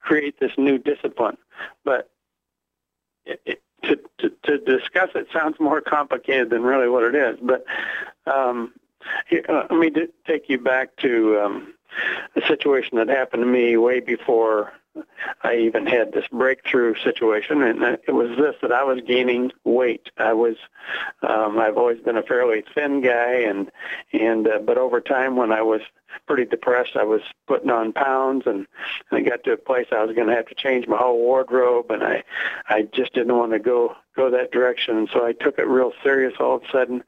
create 0.00 0.40
this 0.40 0.52
new 0.56 0.78
discipline. 0.78 1.36
But 1.84 2.10
it, 3.24 3.40
it, 3.44 3.62
to, 3.84 3.98
to, 4.18 4.30
to 4.44 4.58
discuss 4.58 5.10
it 5.14 5.28
sounds 5.32 5.58
more 5.58 5.80
complicated 5.80 6.50
than 6.50 6.62
really 6.62 6.88
what 6.88 7.02
it 7.02 7.14
is. 7.14 7.38
But 7.40 7.64
um, 8.26 8.72
here, 9.28 9.44
uh, 9.48 9.66
let 9.70 9.78
me 9.78 9.90
take 10.26 10.48
you 10.48 10.58
back 10.58 10.96
to 10.96 11.40
um, 11.40 11.74
a 12.36 12.46
situation 12.46 12.98
that 12.98 13.08
happened 13.08 13.42
to 13.42 13.46
me 13.46 13.76
way 13.76 14.00
before 14.00 14.72
I 15.42 15.56
even 15.56 15.86
had 15.86 16.12
this 16.12 16.26
breakthrough 16.28 16.94
situation, 17.02 17.62
and 17.62 17.82
it 18.06 18.12
was 18.12 18.36
this 18.36 18.56
that 18.62 18.72
I 18.72 18.84
was 18.84 19.00
gaining 19.06 19.52
weight. 19.64 20.10
I 20.18 20.32
was, 20.32 20.56
um, 21.22 21.58
I've 21.58 21.78
always 21.78 22.00
been 22.00 22.16
a 22.16 22.22
fairly 22.22 22.64
thin 22.74 23.00
guy, 23.00 23.40
and 23.40 23.70
and 24.12 24.48
uh, 24.48 24.58
but 24.58 24.78
over 24.78 25.00
time, 25.00 25.36
when 25.36 25.52
I 25.52 25.62
was 25.62 25.80
pretty 26.26 26.44
depressed, 26.44 26.96
I 26.96 27.04
was 27.04 27.22
putting 27.46 27.70
on 27.70 27.92
pounds, 27.92 28.44
and, 28.46 28.66
and 29.10 29.18
I 29.18 29.20
got 29.20 29.44
to 29.44 29.52
a 29.52 29.56
place 29.56 29.86
I 29.92 30.04
was 30.04 30.14
going 30.14 30.28
to 30.28 30.34
have 30.34 30.46
to 30.46 30.54
change 30.54 30.86
my 30.88 30.96
whole 30.96 31.18
wardrobe, 31.18 31.90
and 31.90 32.02
I 32.02 32.24
I 32.68 32.82
just 32.82 33.14
didn't 33.14 33.36
want 33.36 33.52
to 33.52 33.58
go 33.58 33.94
go 34.16 34.30
that 34.30 34.52
direction, 34.52 34.96
and 34.96 35.08
so 35.12 35.24
I 35.24 35.32
took 35.32 35.58
it 35.58 35.68
real 35.68 35.92
serious 36.02 36.34
all 36.40 36.56
of 36.56 36.62
a 36.64 36.70
sudden, 36.72 37.04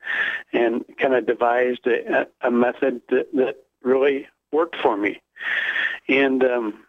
and 0.53 0.85
kind 0.99 1.15
of 1.15 1.27
devised 1.27 1.87
a, 1.87 2.27
a 2.41 2.51
method 2.51 3.03
that 3.09 3.33
that 3.35 3.57
really 3.83 4.29
worked 4.53 4.77
for 4.77 4.97
me, 4.97 5.21
and 6.09 6.45
um, 6.45 6.85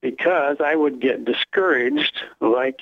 because 0.00 0.58
I 0.64 0.74
would 0.74 1.00
get 1.00 1.24
discouraged, 1.24 2.22
like 2.40 2.80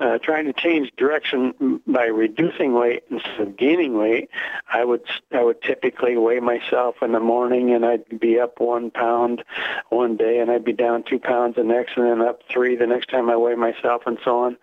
uh, 0.00 0.18
trying 0.18 0.44
to 0.46 0.52
change 0.52 0.90
direction 0.96 1.80
by 1.86 2.04
reducing 2.06 2.74
weight 2.74 3.04
instead 3.10 3.40
of 3.40 3.56
gaining 3.56 3.96
weight. 3.96 4.28
I 4.72 4.84
would 4.84 5.02
I 5.32 5.42
would 5.42 5.62
typically 5.62 6.16
weigh 6.16 6.40
myself 6.40 6.96
in 7.00 7.12
the 7.12 7.20
morning, 7.20 7.72
and 7.72 7.86
I'd 7.86 8.20
be 8.20 8.40
up 8.40 8.60
one 8.60 8.90
pound 8.90 9.44
one 9.90 10.16
day, 10.16 10.40
and 10.40 10.50
I'd 10.50 10.64
be 10.64 10.72
down 10.72 11.04
two 11.04 11.20
pounds 11.20 11.56
the 11.56 11.64
next, 11.64 11.96
and 11.96 12.06
then 12.06 12.20
up 12.26 12.40
three 12.50 12.76
the 12.76 12.86
next 12.86 13.08
time 13.08 13.30
I 13.30 13.36
weigh 13.36 13.54
myself, 13.54 14.02
and 14.06 14.18
so 14.24 14.40
on. 14.40 14.56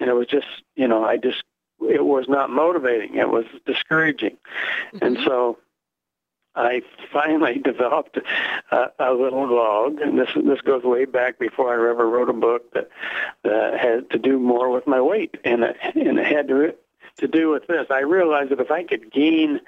And 0.00 0.10
it 0.10 0.14
was 0.14 0.26
just 0.26 0.46
you 0.74 0.88
know 0.88 1.04
I 1.04 1.16
just 1.16 1.44
it 1.80 2.04
was 2.04 2.26
not 2.28 2.50
motivating. 2.50 3.14
It 3.16 3.30
was 3.30 3.46
discouraging, 3.64 4.36
mm-hmm. 4.92 5.04
and 5.04 5.18
so 5.24 5.58
I 6.54 6.82
finally 7.12 7.58
developed 7.64 8.18
a, 8.70 8.86
a 8.98 9.12
little 9.12 9.46
log, 9.48 10.00
and 10.00 10.18
this 10.18 10.28
this 10.34 10.60
goes 10.60 10.84
way 10.84 11.04
back 11.04 11.38
before 11.38 11.70
I 11.70 11.90
ever 11.90 12.08
wrote 12.08 12.28
a 12.28 12.34
book 12.34 12.72
that 12.74 12.88
that 13.44 13.78
had 13.78 14.10
to 14.10 14.18
do 14.18 14.38
more 14.38 14.70
with 14.70 14.86
my 14.86 15.00
weight, 15.00 15.36
and 15.44 15.64
it, 15.64 15.76
and 15.94 16.18
it 16.18 16.26
had 16.26 16.48
to 16.48 16.74
to 17.18 17.28
do 17.28 17.50
with 17.50 17.66
this. 17.66 17.86
I 17.90 18.00
realized 18.00 18.50
that 18.50 18.60
if 18.60 18.70
I 18.70 18.84
could 18.84 19.12
gain, 19.12 19.60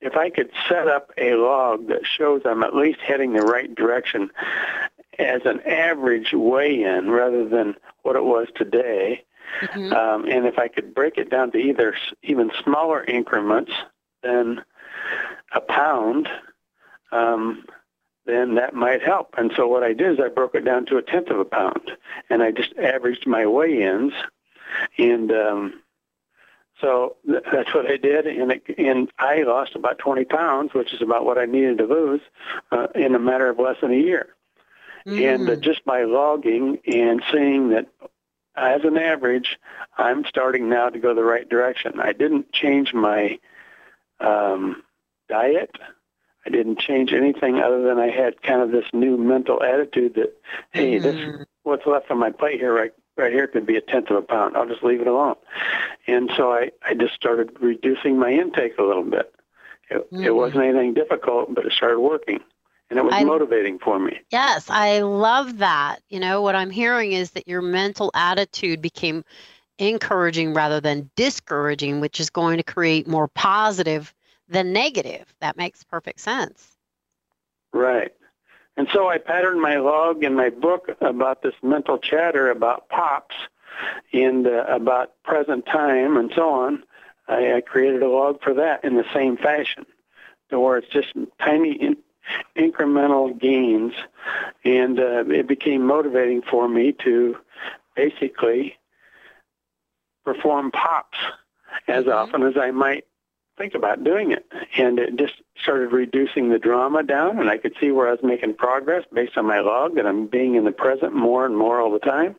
if 0.00 0.16
I 0.16 0.30
could 0.30 0.50
set 0.68 0.88
up 0.88 1.12
a 1.16 1.34
log 1.34 1.88
that 1.88 2.06
shows 2.06 2.42
I'm 2.44 2.62
at 2.62 2.74
least 2.74 3.00
heading 3.00 3.32
the 3.32 3.42
right 3.42 3.74
direction 3.74 4.30
as 5.18 5.42
an 5.46 5.60
average 5.60 6.32
weigh-in 6.34 7.10
rather 7.10 7.48
than 7.48 7.74
what 8.02 8.16
it 8.16 8.24
was 8.24 8.48
today, 8.54 9.24
mm-hmm. 9.62 9.92
um, 9.92 10.26
and 10.26 10.46
if 10.46 10.58
I 10.58 10.68
could 10.68 10.94
break 10.94 11.16
it 11.16 11.30
down 11.30 11.52
to 11.52 11.58
either 11.58 11.94
even 12.22 12.50
smaller 12.62 13.02
increments, 13.02 13.72
then 14.22 14.62
a 15.52 15.60
pound, 15.60 16.28
um, 17.12 17.64
then 18.26 18.56
that 18.56 18.74
might 18.74 19.02
help. 19.02 19.34
And 19.38 19.52
so 19.56 19.66
what 19.68 19.82
I 19.82 19.92
did 19.92 20.14
is 20.14 20.20
I 20.20 20.28
broke 20.28 20.54
it 20.54 20.64
down 20.64 20.86
to 20.86 20.96
a 20.96 21.02
tenth 21.02 21.28
of 21.28 21.38
a 21.38 21.44
pound, 21.44 21.92
and 22.28 22.42
I 22.42 22.50
just 22.50 22.76
averaged 22.76 23.26
my 23.26 23.46
weigh-ins, 23.46 24.12
and 24.98 25.30
um, 25.30 25.82
so 26.80 27.16
th- 27.26 27.44
that's 27.50 27.72
what 27.74 27.90
I 27.90 27.96
did, 27.96 28.26
and 28.26 28.52
it, 28.52 28.62
and 28.76 29.10
I 29.18 29.42
lost 29.42 29.74
about 29.74 29.98
20 29.98 30.24
pounds, 30.24 30.74
which 30.74 30.92
is 30.92 31.00
about 31.00 31.24
what 31.24 31.38
I 31.38 31.46
needed 31.46 31.78
to 31.78 31.84
lose 31.84 32.20
uh, 32.72 32.88
in 32.94 33.14
a 33.14 33.18
matter 33.18 33.48
of 33.48 33.58
less 33.58 33.76
than 33.80 33.92
a 33.92 33.96
year. 33.96 34.28
Mm. 35.06 35.34
And 35.34 35.50
uh, 35.50 35.56
just 35.56 35.84
by 35.84 36.02
logging 36.04 36.78
and 36.86 37.22
seeing 37.32 37.70
that 37.70 37.86
as 38.56 38.82
an 38.84 38.98
average, 38.98 39.58
I'm 39.96 40.24
starting 40.24 40.68
now 40.68 40.88
to 40.88 40.98
go 40.98 41.14
the 41.14 41.22
right 41.22 41.48
direction. 41.48 42.00
I 42.00 42.12
didn't 42.12 42.52
change 42.52 42.92
my 42.92 43.38
um, 44.20 44.82
diet. 45.28 45.70
I 46.46 46.50
didn't 46.50 46.78
change 46.78 47.12
anything 47.12 47.58
other 47.58 47.82
than 47.82 47.98
I 47.98 48.08
had 48.08 48.40
kind 48.42 48.62
of 48.62 48.70
this 48.70 48.86
new 48.92 49.16
mental 49.16 49.62
attitude 49.62 50.14
that, 50.14 50.36
hey, 50.72 50.98
mm. 50.98 51.02
this 51.02 51.46
what's 51.64 51.86
left 51.86 52.10
on 52.10 52.18
my 52.18 52.30
plate 52.30 52.60
here 52.60 52.72
right 52.72 52.92
right 53.16 53.32
here 53.32 53.48
could 53.48 53.66
be 53.66 53.76
a 53.76 53.80
tenth 53.80 54.10
of 54.10 54.16
a 54.16 54.22
pound. 54.22 54.56
I'll 54.56 54.68
just 54.68 54.84
leave 54.84 55.00
it 55.00 55.06
alone. 55.06 55.36
And 56.06 56.30
so 56.36 56.52
I, 56.52 56.70
I 56.86 56.94
just 56.94 57.14
started 57.14 57.56
reducing 57.60 58.18
my 58.18 58.30
intake 58.30 58.78
a 58.78 58.82
little 58.82 59.02
bit. 59.02 59.34
It, 59.90 60.12
mm. 60.12 60.24
it 60.24 60.32
wasn't 60.32 60.64
anything 60.64 60.94
difficult, 60.94 61.54
but 61.54 61.66
it 61.66 61.72
started 61.72 62.00
working 62.00 62.40
and 62.90 62.98
it 62.98 63.04
was 63.04 63.14
I, 63.14 63.24
motivating 63.24 63.78
for 63.78 63.98
me. 63.98 64.20
Yes, 64.30 64.66
I 64.70 65.00
love 65.00 65.58
that. 65.58 66.00
You 66.08 66.20
know, 66.20 66.42
what 66.42 66.54
I'm 66.54 66.70
hearing 66.70 67.12
is 67.12 67.32
that 67.32 67.48
your 67.48 67.62
mental 67.62 68.10
attitude 68.14 68.80
became 68.80 69.24
encouraging 69.78 70.54
rather 70.54 70.80
than 70.80 71.10
discouraging, 71.16 72.00
which 72.00 72.20
is 72.20 72.30
going 72.30 72.58
to 72.58 72.62
create 72.62 73.06
more 73.06 73.28
positive 73.28 74.14
than 74.48 74.72
negative. 74.72 75.34
That 75.40 75.56
makes 75.56 75.82
perfect 75.84 76.20
sense. 76.20 76.76
Right. 77.72 78.12
And 78.76 78.88
so 78.92 79.08
I 79.08 79.18
patterned 79.18 79.60
my 79.60 79.76
log 79.76 80.22
in 80.22 80.34
my 80.34 80.50
book 80.50 80.90
about 81.00 81.42
this 81.42 81.54
mental 81.62 81.98
chatter 81.98 82.50
about 82.50 82.88
pops 82.88 83.34
and 84.12 84.46
uh, 84.46 84.64
about 84.68 85.12
present 85.24 85.66
time 85.66 86.16
and 86.16 86.30
so 86.34 86.48
on. 86.50 86.82
I, 87.28 87.54
I 87.54 87.60
created 87.60 88.02
a 88.02 88.08
log 88.08 88.42
for 88.42 88.54
that 88.54 88.84
in 88.84 88.96
the 88.96 89.04
same 89.14 89.36
fashion, 89.36 89.86
to 90.50 90.60
where 90.60 90.78
it's 90.78 90.88
just 90.88 91.12
tiny 91.40 91.72
in, 91.72 91.96
incremental 92.56 93.38
gains, 93.38 93.94
and 94.64 94.98
uh, 94.98 95.24
it 95.28 95.46
became 95.46 95.86
motivating 95.86 96.42
for 96.42 96.68
me 96.68 96.92
to 97.04 97.36
basically 97.94 98.76
perform 100.24 100.70
pops 100.70 101.18
as 101.88 102.04
mm-hmm. 102.04 102.12
often 102.12 102.42
as 102.42 102.56
I 102.56 102.70
might 102.72 103.06
think 103.56 103.74
about 103.74 104.04
doing 104.04 104.32
it. 104.32 104.46
And 104.76 104.98
it 104.98 105.16
just 105.16 105.34
started 105.60 105.92
reducing 105.92 106.50
the 106.50 106.58
drama 106.58 107.02
down, 107.02 107.38
and 107.38 107.50
I 107.50 107.58
could 107.58 107.74
see 107.80 107.90
where 107.90 108.08
I 108.08 108.12
was 108.12 108.22
making 108.22 108.54
progress 108.54 109.04
based 109.12 109.36
on 109.36 109.46
my 109.46 109.60
log, 109.60 109.96
that 109.96 110.06
I'm 110.06 110.26
being 110.26 110.54
in 110.54 110.64
the 110.64 110.72
present 110.72 111.14
more 111.14 111.46
and 111.46 111.56
more 111.56 111.80
all 111.80 111.90
the 111.90 111.98
time, 111.98 112.36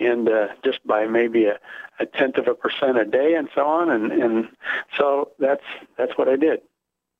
and 0.00 0.28
uh, 0.28 0.48
just 0.64 0.86
by 0.86 1.06
maybe 1.06 1.46
a, 1.46 1.58
a 1.98 2.06
tenth 2.06 2.36
of 2.36 2.48
a 2.48 2.54
percent 2.54 2.98
a 2.98 3.04
day, 3.04 3.34
and 3.34 3.48
so 3.54 3.66
on. 3.66 3.90
And 3.90 4.12
and 4.12 4.48
so 4.96 5.30
that's 5.38 5.64
that's 5.96 6.16
what 6.18 6.28
I 6.28 6.36
did. 6.36 6.60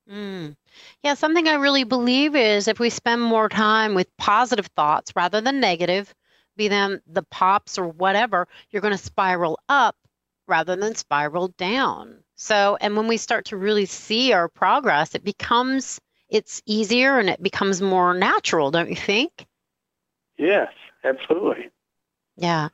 Mm. 0.09 0.55
Yeah, 1.03 1.15
something 1.15 1.47
I 1.47 1.55
really 1.55 1.83
believe 1.83 2.35
is 2.35 2.67
if 2.67 2.79
we 2.79 2.89
spend 2.89 3.21
more 3.21 3.49
time 3.49 3.95
with 3.95 4.07
positive 4.17 4.67
thoughts 4.75 5.11
rather 5.15 5.41
than 5.41 5.59
negative, 5.59 6.13
be 6.55 6.67
them 6.67 7.01
the 7.07 7.23
pops 7.23 7.77
or 7.77 7.87
whatever, 7.87 8.47
you're 8.69 8.81
going 8.81 8.95
to 8.95 9.03
spiral 9.03 9.59
up 9.67 9.95
rather 10.47 10.75
than 10.75 10.93
spiral 10.95 11.47
down. 11.57 12.23
So, 12.35 12.77
and 12.79 12.95
when 12.95 13.07
we 13.07 13.17
start 13.17 13.45
to 13.45 13.57
really 13.57 13.85
see 13.85 14.33
our 14.33 14.47
progress, 14.47 15.15
it 15.15 15.23
becomes 15.23 15.99
it's 16.29 16.61
easier 16.65 17.19
and 17.19 17.29
it 17.29 17.41
becomes 17.41 17.81
more 17.81 18.13
natural, 18.13 18.71
don't 18.71 18.89
you 18.89 18.95
think? 18.95 19.45
Yes, 20.37 20.71
absolutely. 21.03 21.69
Yeah. 22.35 22.69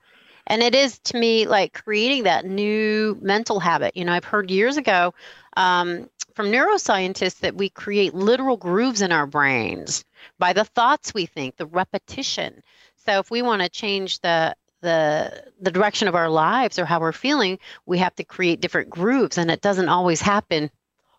And 0.47 0.63
it 0.63 0.73
is 0.73 0.99
to 0.99 1.17
me 1.17 1.47
like 1.47 1.73
creating 1.73 2.23
that 2.23 2.45
new 2.45 3.17
mental 3.21 3.59
habit. 3.59 3.95
You 3.95 4.05
know, 4.05 4.13
I've 4.13 4.25
heard 4.25 4.49
years 4.49 4.77
ago 4.77 5.13
um, 5.55 6.09
from 6.33 6.47
neuroscientists 6.47 7.39
that 7.39 7.55
we 7.55 7.69
create 7.69 8.13
literal 8.13 8.57
grooves 8.57 9.01
in 9.01 9.11
our 9.11 9.27
brains 9.27 10.03
by 10.39 10.53
the 10.53 10.65
thoughts 10.65 11.13
we 11.13 11.25
think, 11.25 11.57
the 11.57 11.67
repetition. 11.67 12.61
So 13.05 13.19
if 13.19 13.29
we 13.29 13.41
want 13.41 13.61
to 13.61 13.69
change 13.69 14.19
the 14.19 14.55
the 14.81 15.43
the 15.59 15.71
direction 15.71 16.07
of 16.07 16.15
our 16.15 16.29
lives 16.29 16.79
or 16.79 16.85
how 16.85 16.99
we're 16.99 17.11
feeling, 17.11 17.59
we 17.85 17.99
have 17.99 18.15
to 18.15 18.23
create 18.23 18.61
different 18.61 18.89
grooves, 18.89 19.37
and 19.37 19.51
it 19.51 19.61
doesn't 19.61 19.89
always 19.89 20.21
happen 20.21 20.69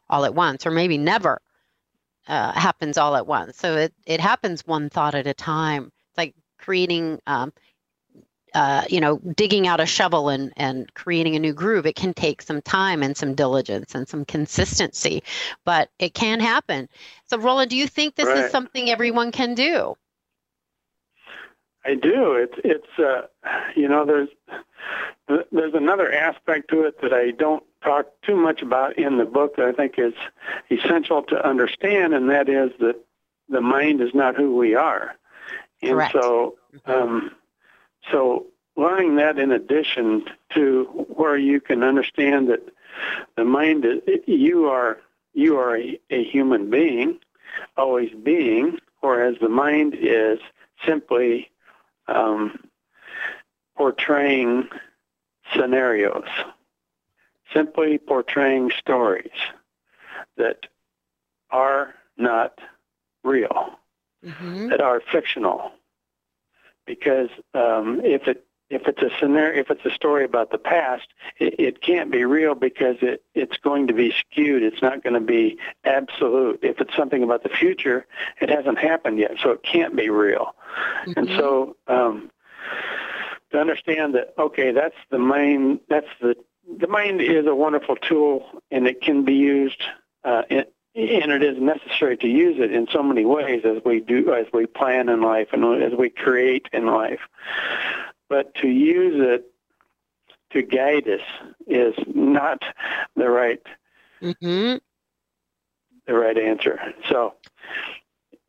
all 0.09 0.25
at 0.25 0.35
once, 0.35 0.67
or 0.67 0.71
maybe 0.71 0.99
never 0.99 1.41
uh, 2.29 2.53
happens 2.53 2.99
all 2.99 3.17
at 3.17 3.27
once. 3.27 3.57
So 3.57 3.77
it 3.77 3.95
it 4.07 4.21
happens 4.21 4.67
one 4.67 4.91
thought 4.91 5.15
at 5.15 5.27
a 5.27 5.35
time. 5.35 5.93
It's 6.09 6.19
like 6.19 6.35
creating 6.59 7.21
um, 7.27 7.53
uh, 8.55 8.85
you 8.91 9.01
know, 9.01 9.19
digging 9.35 9.67
out 9.67 9.81
a 9.81 9.87
shovel 9.87 10.29
and, 10.29 10.53
and 10.57 10.93
creating 10.95 11.37
a 11.37 11.39
new 11.39 11.53
groove, 11.55 11.87
it 11.87 11.97
can 11.97 12.13
take 12.13 12.43
some 12.43 12.61
time 12.61 13.03
and 13.03 13.17
some 13.17 13.35
diligence 13.35 13.95
and 13.95 14.07
some 14.07 14.25
consistency, 14.25 15.23
but 15.65 15.89
it 15.99 16.13
can 16.13 16.41
happen. 16.41 16.89
So, 17.27 17.39
Roland, 17.39 17.71
do 17.71 17.77
you 17.77 17.87
think 17.87 18.15
this 18.15 18.27
right. 18.27 18.45
is 18.45 18.51
something 18.51 18.91
everyone 18.91 19.33
can 19.33 19.55
do? 19.55 19.97
I 21.85 21.95
do. 21.95 22.35
It's 22.35 22.55
it's 22.65 22.99
uh, 22.99 23.27
you 23.75 23.89
know 23.89 24.05
there's 24.05 24.29
there's 25.51 25.75
another 25.75 26.13
aspect 26.13 26.71
to 26.71 26.83
it 26.83 27.01
that 27.03 27.13
I 27.13 27.31
don't 27.31 27.63
talk 27.83 28.07
too 28.23 28.37
much 28.37 28.63
about 28.63 28.99
in 28.99 29.19
the 29.19 29.25
book 29.25 29.57
that 29.57 29.67
I 29.67 29.73
think 29.73 29.95
is 29.99 30.15
essential 30.71 31.23
to 31.25 31.47
understand, 31.47 32.15
and 32.15 32.31
that 32.31 32.49
is 32.49 32.71
that 32.81 32.97
the 33.49 33.61
mind 33.61 34.01
is 34.01 34.15
not 34.15 34.37
who 34.37 34.57
we 34.57 34.75
are, 34.75 35.17
and 35.81 35.93
Correct. 35.93 36.13
so 36.13 36.57
um, 36.87 37.33
so 38.11 38.47
learning 38.77 39.17
that 39.17 39.39
in 39.39 39.53
addition 39.53 40.25
to 40.55 40.85
where 41.09 41.37
you 41.37 41.61
can 41.61 41.83
understand 41.83 42.49
that 42.49 42.69
the 43.37 43.45
mind 43.45 43.85
is 43.85 44.01
you 44.27 44.69
are 44.69 44.99
you 45.35 45.57
are 45.59 45.77
a, 45.77 45.99
a 46.11 46.25
human 46.25 46.71
being, 46.71 47.19
always 47.77 48.11
being, 48.23 48.79
whereas 49.01 49.37
the 49.41 49.49
mind 49.49 49.97
is 49.99 50.39
simply 50.87 51.51
um, 52.09 52.59
portraying 53.77 54.69
scenarios, 55.55 56.29
simply 57.53 57.99
portraying 57.99 58.71
stories 58.79 59.31
that 60.37 60.67
are 61.51 61.95
not 62.17 62.59
real, 63.25 63.79
mm-hmm. 64.25 64.69
that 64.69 64.81
are 64.81 65.01
fictional 65.01 65.73
because 66.87 67.29
um, 67.55 68.01
if 68.05 68.27
it 68.27 68.45
if 68.73 68.89
it's 68.89 69.03
a 69.03 69.11
scenario, 69.21 69.61
if 69.61 69.71
it's 69.71 69.85
a 69.85 69.91
story 69.91 70.25
about 70.25 70.51
the 70.51 70.59
past, 70.59 71.09
it, 71.39 71.55
it 71.61 71.83
can't 71.83 72.11
be 72.11 72.25
real 72.25 72.55
because 72.55 72.97
it, 73.03 73.23
it's 73.35 73.59
going 73.59 73.87
to 73.89 73.93
be 73.93 74.15
skewed. 74.19 74.63
It's 74.63 74.81
not 74.81 75.03
going 75.03 75.13
to 75.13 75.21
be 75.21 75.59
absolute. 75.85 76.61
If 76.63 76.81
it's 76.81 76.97
something 76.97 77.23
about 77.23 77.43
the 77.43 77.51
future, 77.51 78.07
it 78.41 78.49
hasn't 78.49 78.79
happened 78.79 79.19
yet, 79.19 79.33
so 79.43 79.51
it 79.51 79.63
can't 79.63 79.95
be 79.95 80.09
real. 80.09 80.55
Mm-hmm. 81.07 81.13
And 81.19 81.29
so 81.37 81.77
um, 81.87 82.31
to 83.51 83.59
understand 83.59 84.15
that, 84.15 84.33
okay, 84.39 84.73
that's 84.73 84.97
the 85.11 85.19
main, 85.19 85.79
that's 85.91 86.09
the, 86.23 86.35
the 86.79 86.89
mind 86.89 87.21
is 87.21 87.47
a 87.47 87.55
wonderful 87.55 87.97
tool 87.97 88.47
and 88.71 88.87
it 88.87 89.03
can 89.03 89.27
be 89.27 89.35
used 89.35 89.83
uh, 90.25 90.43
in, 90.49 90.65
and 90.95 91.33
it 91.33 91.43
is 91.43 91.59
necessary 91.61 92.17
to 92.19 92.29
use 92.29 92.57
it 92.59 92.73
in 92.73 92.87
so 92.93 93.03
many 93.03 93.25
ways 93.25 93.63
as 93.65 93.83
we 93.85 94.01
do 94.01 94.35
as 94.35 94.47
we 94.53 94.67
plan 94.67 95.09
in 95.09 95.23
life 95.23 95.49
and 95.53 95.83
as 95.83 95.93
we 95.99 96.11
create 96.11 96.69
in 96.73 96.85
life 96.85 97.21
but 98.33 98.55
to 98.55 98.67
use 98.67 99.15
it 99.19 99.45
to 100.53 100.63
guide 100.63 101.07
us 101.07 101.21
is 101.67 101.95
not 102.07 102.63
the 103.15 103.29
right 103.29 103.61
mm-hmm. 104.23 104.79
the 106.07 106.15
right 106.15 106.39
answer 106.39 106.81
so 107.11 107.35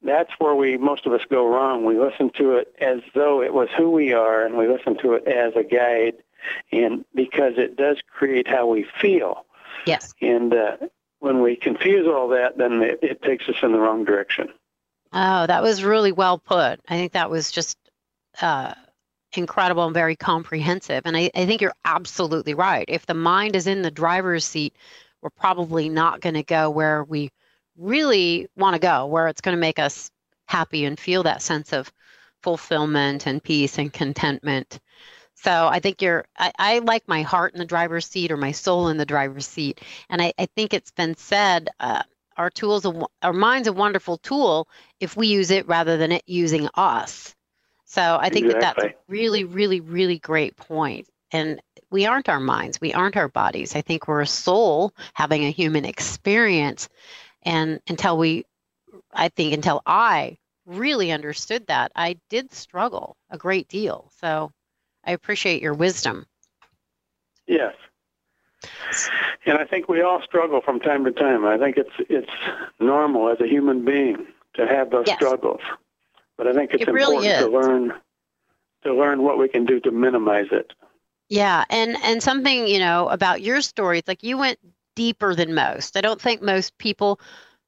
that's 0.02 0.32
where 0.40 0.56
we 0.56 0.78
most 0.78 1.06
of 1.06 1.12
us 1.12 1.22
go 1.30 1.46
wrong 1.46 1.84
we 1.84 2.00
listen 2.00 2.30
to 2.38 2.54
it 2.54 2.74
as 2.80 3.00
though 3.14 3.42
it 3.42 3.54
was 3.54 3.68
who 3.76 3.92
we 3.92 4.14
are 4.14 4.46
and 4.46 4.56
we 4.58 4.70
listen 4.70 4.98
to 4.98 5.16
it 5.16 5.28
as 5.28 5.54
a 5.58 5.64
guide 5.64 6.16
and 6.72 7.04
because 7.14 7.54
it 7.58 7.76
does 7.76 7.98
create 8.10 8.48
how 8.48 8.66
we 8.66 8.86
feel 9.02 9.46
yes 9.86 10.14
and 10.22 10.54
uh, 10.54 10.78
when 11.20 11.42
we 11.42 11.56
confuse 11.56 12.06
all 12.06 12.28
that, 12.28 12.58
then 12.58 12.82
it, 12.82 13.00
it 13.02 13.22
takes 13.22 13.48
us 13.48 13.56
in 13.64 13.72
the 13.72 13.80
wrong 13.80 14.04
direction. 14.04 14.50
Oh, 15.14 15.48
that 15.48 15.64
was 15.64 15.82
really 15.82 16.12
well 16.12 16.38
put. 16.38 16.82
I 16.90 16.98
think 16.98 17.14
that 17.14 17.30
was 17.30 17.50
just 17.50 17.78
uh, 18.42 18.74
incredible 19.38 19.86
and 19.86 19.94
very 19.94 20.16
comprehensive. 20.16 21.04
And 21.06 21.16
I, 21.16 21.32
I 21.36 21.46
think 21.46 21.62
you're 21.62 21.76
absolutely 21.86 22.54
right. 22.54 22.86
If 22.88 23.06
the 23.06 23.14
mind 23.14 23.56
is 23.56 23.68
in 23.68 23.82
the 23.82 23.92
driver's 23.92 24.46
seat, 24.46 24.76
we're 25.22 25.30
probably 25.30 25.90
not 25.90 26.22
going 26.22 26.36
to 26.36 26.44
go 26.44 26.70
where 26.70 27.04
we 27.04 27.32
really 27.78 28.48
want 28.56 28.76
to 28.76 28.80
go, 28.80 29.06
where 29.06 29.28
it's 29.28 29.42
going 29.42 29.56
to 29.56 29.62
make 29.62 29.80
us 29.80 30.10
happy 30.48 30.86
and 30.86 31.00
feel 31.00 31.24
that 31.24 31.42
sense 31.42 31.74
of 31.74 31.92
fulfillment 32.42 33.26
and 33.26 33.44
peace 33.44 33.78
and 33.78 33.92
contentment. 33.92 34.80
So 35.36 35.68
I 35.68 35.80
think 35.80 36.02
you're, 36.02 36.26
I, 36.38 36.52
I, 36.60 36.80
like 36.80 37.08
my 37.08 37.22
heart 37.22 37.54
in 37.54 37.60
the 37.60 37.66
driver's 37.66 38.06
seat 38.06 38.32
or 38.32 38.38
my 38.38 38.52
soul 38.52 38.90
in 38.90 38.98
the 38.98 39.06
driver's 39.06 39.48
seat. 39.48 39.82
And 40.10 40.22
I, 40.22 40.34
I 40.38 40.46
think 40.56 40.74
it's 40.74 40.92
been 40.92 41.16
said 41.16 41.70
uh, 41.80 42.04
our 42.38 42.50
tools, 42.50 42.86
our 43.22 43.34
mind's 43.34 43.68
a 43.68 43.74
wonderful 43.74 44.18
tool 44.18 44.68
if 45.00 45.18
we 45.18 45.28
use 45.28 45.52
it 45.52 45.68
rather 45.68 45.98
than 45.98 46.12
it 46.12 46.24
using 46.28 46.70
us. 46.76 47.34
So 47.94 48.18
I 48.20 48.30
think 48.30 48.48
exactly. 48.48 48.60
that 48.60 48.76
that's 48.76 48.96
a 48.96 49.12
really, 49.12 49.44
really, 49.44 49.80
really 49.80 50.18
great 50.18 50.58
point. 50.58 51.08
And 51.32 51.62
we 51.92 52.08
aren't 52.08 52.28
our 52.28 52.40
minds, 52.40 52.82
we 52.82 52.92
aren't 52.92 53.16
our 53.16 53.28
bodies. 53.28 53.76
I 53.76 53.82
think 53.82 54.08
we're 54.08 54.22
a 54.22 54.26
soul 54.26 54.96
having 55.14 55.46
a 55.46 55.52
human 55.52 55.86
experience. 55.86 56.90
And 57.44 57.82
until 57.88 58.18
we, 58.18 58.46
I 59.14 59.30
think 59.30 59.54
until 59.54 59.84
I 59.86 60.40
really 60.66 61.12
understood 61.12 61.68
that, 61.68 61.92
I 61.96 62.18
did 62.32 62.52
struggle 62.52 63.16
a 63.30 63.38
great 63.38 63.68
deal. 63.68 64.12
So 64.20 64.52
I 65.06 65.12
appreciate 65.12 65.62
your 65.62 65.76
wisdom. 65.76 66.26
Yes. 67.46 67.76
And 69.46 69.60
I 69.60 69.66
think 69.66 69.88
we 69.88 70.02
all 70.02 70.20
struggle 70.24 70.62
from 70.62 70.80
time 70.80 71.06
to 71.06 71.12
time. 71.12 71.46
I 71.46 71.60
think 71.60 71.78
it's 71.78 71.94
it's 72.10 72.32
normal 72.80 73.30
as 73.30 73.40
a 73.40 73.48
human 73.48 73.86
being 73.86 74.26
to 74.56 74.66
have 74.66 74.90
those 74.90 75.06
yes. 75.06 75.16
struggles. 75.18 75.62
But 76.38 76.48
I 76.48 76.54
think 76.54 76.72
it's 76.74 76.84
it 76.84 76.90
important 76.90 77.24
really 77.24 77.40
to 77.40 77.48
learn 77.48 77.94
to 78.84 78.94
learn 78.94 79.24
what 79.24 79.38
we 79.38 79.48
can 79.48 79.66
do 79.66 79.80
to 79.82 79.92
minimize 79.92 80.48
it. 80.52 80.74
Yeah, 81.30 81.64
and 81.70 81.98
and 82.04 82.22
something, 82.22 82.68
you 82.68 82.80
know, 82.80 83.08
about 83.10 83.42
your 83.42 83.62
story, 83.62 84.00
it's 84.00 84.08
like 84.08 84.24
you 84.24 84.38
went 84.38 84.60
deeper 84.96 85.36
than 85.36 85.54
most. 85.54 85.98
I 85.98 86.02
don't 86.02 86.22
think 86.22 86.42
most 86.42 86.78
people 86.78 87.20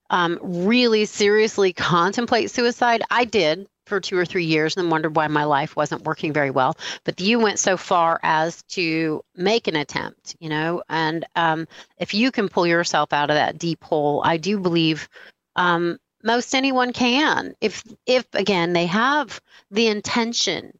um, 0.09 0.39
really 0.41 1.05
seriously 1.05 1.73
contemplate 1.73 2.51
suicide. 2.51 3.01
I 3.09 3.25
did 3.25 3.67
for 3.85 3.99
two 3.99 4.17
or 4.17 4.25
three 4.25 4.45
years 4.45 4.75
and 4.75 4.83
then 4.83 4.89
wondered 4.89 5.15
why 5.15 5.27
my 5.27 5.43
life 5.43 5.75
wasn't 5.75 6.03
working 6.03 6.33
very 6.33 6.49
well. 6.49 6.75
But 7.03 7.21
you 7.21 7.39
went 7.39 7.59
so 7.59 7.77
far 7.77 8.19
as 8.23 8.63
to 8.69 9.21
make 9.35 9.67
an 9.67 9.75
attempt, 9.75 10.35
you 10.39 10.49
know, 10.49 10.83
and 10.89 11.25
um, 11.35 11.67
if 11.97 12.13
you 12.13 12.31
can 12.31 12.49
pull 12.49 12.65
yourself 12.65 13.13
out 13.13 13.29
of 13.29 13.35
that 13.35 13.57
deep 13.57 13.83
hole, 13.83 14.21
I 14.25 14.37
do 14.37 14.59
believe 14.59 15.07
um, 15.55 15.99
most 16.25 16.55
anyone 16.55 16.91
can. 16.91 17.55
If, 17.61 17.83
if 18.05 18.25
again, 18.33 18.73
they 18.73 18.87
have 18.87 19.39
the 19.71 19.87
intention 19.87 20.77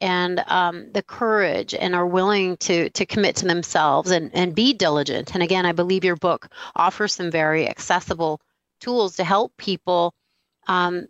and 0.00 0.42
um, 0.46 0.90
the 0.92 1.02
courage 1.02 1.74
and 1.74 1.94
are 1.94 2.06
willing 2.06 2.56
to 2.56 2.88
to 2.90 3.06
commit 3.06 3.36
to 3.36 3.46
themselves 3.46 4.10
and, 4.10 4.30
and 4.34 4.54
be 4.54 4.72
diligent. 4.72 5.34
And 5.34 5.42
again, 5.42 5.66
I 5.66 5.72
believe 5.72 6.04
your 6.04 6.16
book 6.16 6.48
offers 6.74 7.14
some 7.14 7.30
very 7.30 7.68
accessible 7.68 8.40
tools 8.80 9.16
to 9.16 9.24
help 9.24 9.56
people 9.56 10.14
um, 10.66 11.08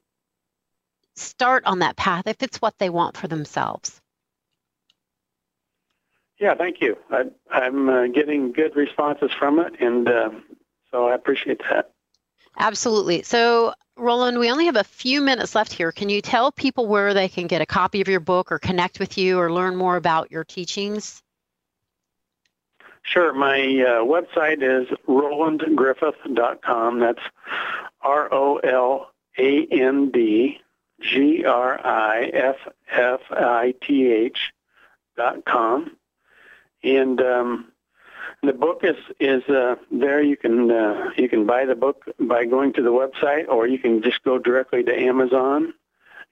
start 1.16 1.64
on 1.66 1.80
that 1.80 1.96
path 1.96 2.26
if 2.26 2.42
it's 2.42 2.60
what 2.60 2.74
they 2.78 2.90
want 2.90 3.16
for 3.16 3.28
themselves. 3.28 4.00
Yeah, 6.40 6.54
thank 6.54 6.80
you. 6.80 6.96
I, 7.10 7.24
am 7.52 7.88
uh, 7.88 8.06
getting 8.06 8.52
good 8.52 8.76
responses 8.76 9.32
from 9.36 9.58
it, 9.58 9.74
and 9.80 10.08
uh, 10.08 10.30
so 10.90 11.08
I 11.08 11.14
appreciate 11.14 11.60
that. 11.68 11.90
Absolutely. 12.58 13.22
So, 13.22 13.72
Roland, 13.96 14.38
we 14.38 14.50
only 14.50 14.66
have 14.66 14.76
a 14.76 14.84
few 14.84 15.20
minutes 15.20 15.54
left 15.54 15.72
here. 15.72 15.92
Can 15.92 16.08
you 16.08 16.20
tell 16.20 16.50
people 16.52 16.86
where 16.86 17.14
they 17.14 17.28
can 17.28 17.46
get 17.46 17.62
a 17.62 17.66
copy 17.66 18.00
of 18.00 18.08
your 18.08 18.20
book 18.20 18.50
or 18.50 18.58
connect 18.58 18.98
with 18.98 19.16
you 19.16 19.38
or 19.38 19.52
learn 19.52 19.76
more 19.76 19.96
about 19.96 20.30
your 20.30 20.44
teachings? 20.44 21.22
Sure. 23.02 23.32
My 23.32 23.58
uh, 23.60 24.04
website 24.04 24.62
is 24.62 24.88
rolandgriffith.com. 25.08 27.00
That's 27.00 27.22
R 28.02 28.28
O 28.32 28.56
L 28.56 29.10
A 29.38 29.66
N 29.66 30.10
D 30.10 30.60
G 31.00 31.44
R 31.44 31.80
I 31.86 32.24
F 32.24 32.56
F 32.90 33.20
I 33.30 33.74
T 33.80 34.08
H 34.12 34.52
dot 35.16 35.44
com. 35.44 35.96
And 36.82 37.20
um, 37.20 37.72
the 38.42 38.52
book 38.52 38.80
is 38.82 38.96
is 39.20 39.42
uh, 39.48 39.76
there. 39.90 40.22
You 40.22 40.36
can 40.36 40.70
uh, 40.70 41.10
you 41.16 41.28
can 41.28 41.46
buy 41.46 41.64
the 41.64 41.74
book 41.74 42.04
by 42.18 42.44
going 42.44 42.72
to 42.74 42.82
the 42.82 42.92
website, 42.92 43.48
or 43.48 43.66
you 43.66 43.78
can 43.78 44.02
just 44.02 44.22
go 44.22 44.38
directly 44.38 44.82
to 44.84 44.98
Amazon 44.98 45.74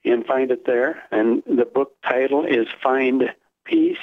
and 0.05 0.25
find 0.25 0.51
it 0.51 0.65
there. 0.65 1.03
And 1.11 1.43
the 1.45 1.65
book 1.65 1.93
title 2.03 2.45
is 2.45 2.67
Find 2.81 3.33
Peace 3.65 3.97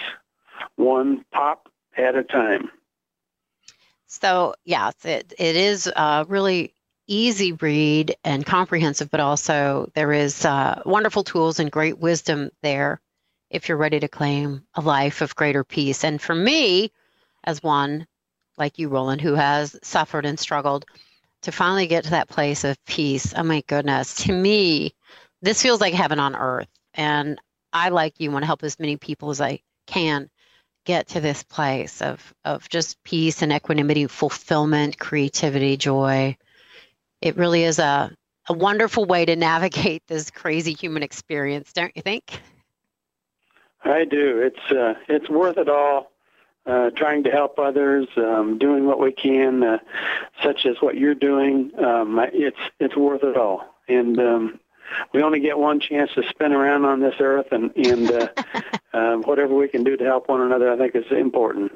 One 0.76 1.24
Pop 1.32 1.68
at 1.96 2.16
a 2.16 2.24
Time. 2.24 2.70
So 4.06 4.54
yes, 4.64 4.94
it 5.04 5.32
it 5.38 5.56
is 5.56 5.90
uh, 5.94 6.24
really 6.28 6.74
easy 7.06 7.52
read 7.52 8.16
and 8.24 8.46
comprehensive, 8.46 9.10
but 9.10 9.20
also 9.20 9.90
there 9.94 10.12
is 10.12 10.44
uh, 10.44 10.82
wonderful 10.86 11.24
tools 11.24 11.60
and 11.60 11.70
great 11.70 11.98
wisdom 11.98 12.50
there 12.62 13.00
if 13.50 13.68
you're 13.68 13.78
ready 13.78 14.00
to 14.00 14.08
claim 14.08 14.64
a 14.74 14.80
life 14.80 15.20
of 15.20 15.36
greater 15.36 15.64
peace. 15.64 16.04
And 16.04 16.20
for 16.20 16.34
me, 16.34 16.92
as 17.44 17.62
one 17.62 18.06
like 18.56 18.78
you, 18.78 18.88
Roland, 18.88 19.20
who 19.20 19.34
has 19.34 19.76
suffered 19.82 20.26
and 20.26 20.38
struggled, 20.38 20.84
to 21.42 21.52
finally 21.52 21.86
get 21.86 22.04
to 22.04 22.10
that 22.10 22.28
place 22.28 22.64
of 22.64 22.82
peace, 22.84 23.34
oh 23.36 23.42
my 23.42 23.62
goodness, 23.66 24.14
to 24.24 24.32
me, 24.32 24.94
this 25.42 25.60
feels 25.60 25.80
like 25.80 25.94
heaven 25.94 26.18
on 26.18 26.36
earth. 26.36 26.68
And 26.94 27.38
I, 27.72 27.88
like 27.90 28.20
you, 28.20 28.30
want 28.30 28.44
to 28.44 28.46
help 28.46 28.62
as 28.62 28.78
many 28.78 28.96
people 28.96 29.30
as 29.30 29.40
I 29.40 29.60
can 29.86 30.30
get 30.86 31.08
to 31.08 31.20
this 31.20 31.42
place 31.42 32.00
of, 32.00 32.34
of 32.44 32.68
just 32.68 33.02
peace 33.04 33.42
and 33.42 33.52
equanimity, 33.52 34.06
fulfillment, 34.06 34.98
creativity, 34.98 35.76
joy 35.76 36.36
it 37.24 37.38
really 37.38 37.64
is 37.64 37.78
a, 37.78 38.14
a 38.48 38.52
wonderful 38.52 39.06
way 39.06 39.24
to 39.24 39.34
navigate 39.34 40.06
this 40.06 40.30
crazy 40.30 40.74
human 40.74 41.02
experience, 41.02 41.72
don't 41.72 41.96
you 41.96 42.02
think? 42.02 42.38
I 43.82 44.04
do. 44.04 44.38
It's 44.40 44.72
uh, 44.72 44.94
it's 45.08 45.28
worth 45.28 45.58
it 45.58 45.68
all. 45.68 46.12
Uh, 46.66 46.88
trying 46.96 47.24
to 47.24 47.30
help 47.30 47.58
others, 47.58 48.08
um, 48.16 48.58
doing 48.58 48.86
what 48.86 48.98
we 48.98 49.12
can, 49.12 49.62
uh, 49.62 49.78
such 50.42 50.64
as 50.64 50.76
what 50.80 50.96
you're 50.96 51.14
doing. 51.14 51.70
Um, 51.78 52.18
it's 52.32 52.56
it's 52.80 52.96
worth 52.96 53.22
it 53.22 53.36
all. 53.36 53.74
And 53.86 54.18
um, 54.18 54.60
we 55.12 55.22
only 55.22 55.40
get 55.40 55.58
one 55.58 55.78
chance 55.78 56.10
to 56.14 56.22
spin 56.30 56.52
around 56.52 56.86
on 56.86 57.00
this 57.00 57.16
earth, 57.20 57.48
and 57.52 57.70
and 57.76 58.10
uh, 58.10 58.28
um, 58.94 59.22
whatever 59.24 59.54
we 59.54 59.68
can 59.68 59.84
do 59.84 59.96
to 59.96 60.04
help 60.04 60.30
one 60.30 60.40
another, 60.40 60.72
I 60.72 60.78
think 60.78 60.94
is 60.94 61.04
important. 61.10 61.72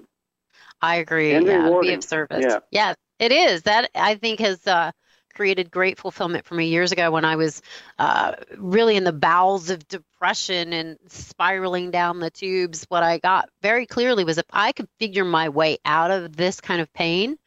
I 0.81 0.97
agree. 0.97 1.33
And 1.33 1.47
yeah, 1.47 1.65
rewarding. 1.65 1.91
Be 1.91 1.95
of 1.97 2.05
service. 2.05 2.45
Yeah. 2.49 2.59
yeah, 2.71 2.95
it 3.19 3.33
is. 3.33 3.65
That 3.65 3.91
I 3.95 4.15
think 4.15 4.41
has 4.41 4.67
uh, 4.67 4.93
created 5.39 5.71
great 5.71 6.01
fulfillment 6.01 6.45
for 6.45 6.57
me 6.57 6.67
years 6.67 6.91
ago 6.91 7.13
when 7.13 7.25
I 7.25 7.37
was 7.37 7.63
uh, 8.01 8.33
really 8.57 8.97
in 8.97 9.05
the 9.05 9.13
bowels 9.13 9.71
of 9.71 9.87
depression 9.87 10.73
and 10.73 10.99
spiraling 11.07 11.93
down 11.93 12.19
the 12.19 12.29
tubes. 12.29 12.85
What 12.89 13.05
I 13.05 13.19
got 13.19 13.49
very 13.63 13.87
clearly 13.87 14.25
was 14.25 14.39
if 14.39 14.47
I 14.53 14.73
could 14.73 14.89
figure 14.99 15.25
my 15.25 15.49
way 15.49 15.79
out 15.85 16.11
of 16.11 16.35
this 16.35 16.61
kind 16.61 16.81
of 16.81 16.93
pain, 16.93 17.39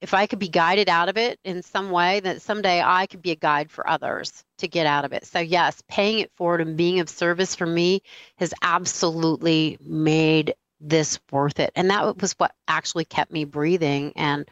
if 0.00 0.14
I 0.14 0.28
could 0.28 0.38
be 0.38 0.48
guided 0.48 0.88
out 0.88 1.08
of 1.08 1.16
it 1.16 1.40
in 1.42 1.64
some 1.64 1.90
way, 1.90 2.20
that 2.20 2.40
someday 2.40 2.80
I 2.80 3.06
could 3.06 3.20
be 3.20 3.32
a 3.32 3.36
guide 3.36 3.68
for 3.68 3.90
others 3.90 4.44
to 4.58 4.68
get 4.68 4.86
out 4.86 5.04
of 5.04 5.12
it. 5.12 5.26
So, 5.26 5.40
yes, 5.40 5.82
paying 5.88 6.20
it 6.20 6.30
forward 6.36 6.60
and 6.60 6.76
being 6.76 7.00
of 7.00 7.08
service 7.08 7.56
for 7.56 7.66
me 7.66 8.02
has 8.36 8.54
absolutely 8.62 9.76
made 9.80 10.54
this 10.80 11.18
worth 11.32 11.58
it. 11.58 11.72
And 11.74 11.90
that 11.90 12.16
was 12.22 12.34
what 12.38 12.54
actually 12.68 13.06
kept 13.06 13.32
me 13.32 13.44
breathing. 13.44 14.12
And 14.14 14.48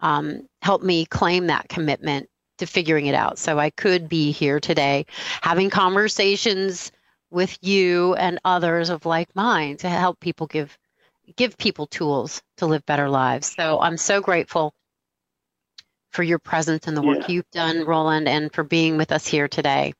um, 0.00 0.48
helped 0.62 0.84
me 0.84 1.06
claim 1.06 1.46
that 1.46 1.68
commitment 1.68 2.28
to 2.58 2.66
figuring 2.66 3.06
it 3.06 3.14
out. 3.14 3.38
So 3.38 3.58
I 3.58 3.70
could 3.70 4.08
be 4.08 4.32
here 4.32 4.60
today 4.60 5.06
having 5.42 5.70
conversations 5.70 6.90
with 7.30 7.58
you 7.60 8.14
and 8.14 8.38
others 8.44 8.88
of 8.88 9.04
like 9.04 9.34
mind 9.34 9.80
to 9.80 9.88
help 9.88 10.20
people 10.20 10.46
give 10.46 10.76
give 11.34 11.58
people 11.58 11.86
tools 11.86 12.40
to 12.58 12.66
live 12.66 12.86
better 12.86 13.08
lives. 13.08 13.52
So 13.54 13.80
I'm 13.80 13.96
so 13.96 14.20
grateful 14.20 14.72
for 16.10 16.22
your 16.22 16.38
presence 16.38 16.86
and 16.86 16.96
the 16.96 17.02
work 17.02 17.28
yeah. 17.28 17.34
you've 17.34 17.50
done, 17.50 17.84
Roland, 17.84 18.28
and 18.28 18.52
for 18.52 18.62
being 18.62 18.96
with 18.96 19.12
us 19.12 19.26
here 19.26 19.48
today. 19.48 19.92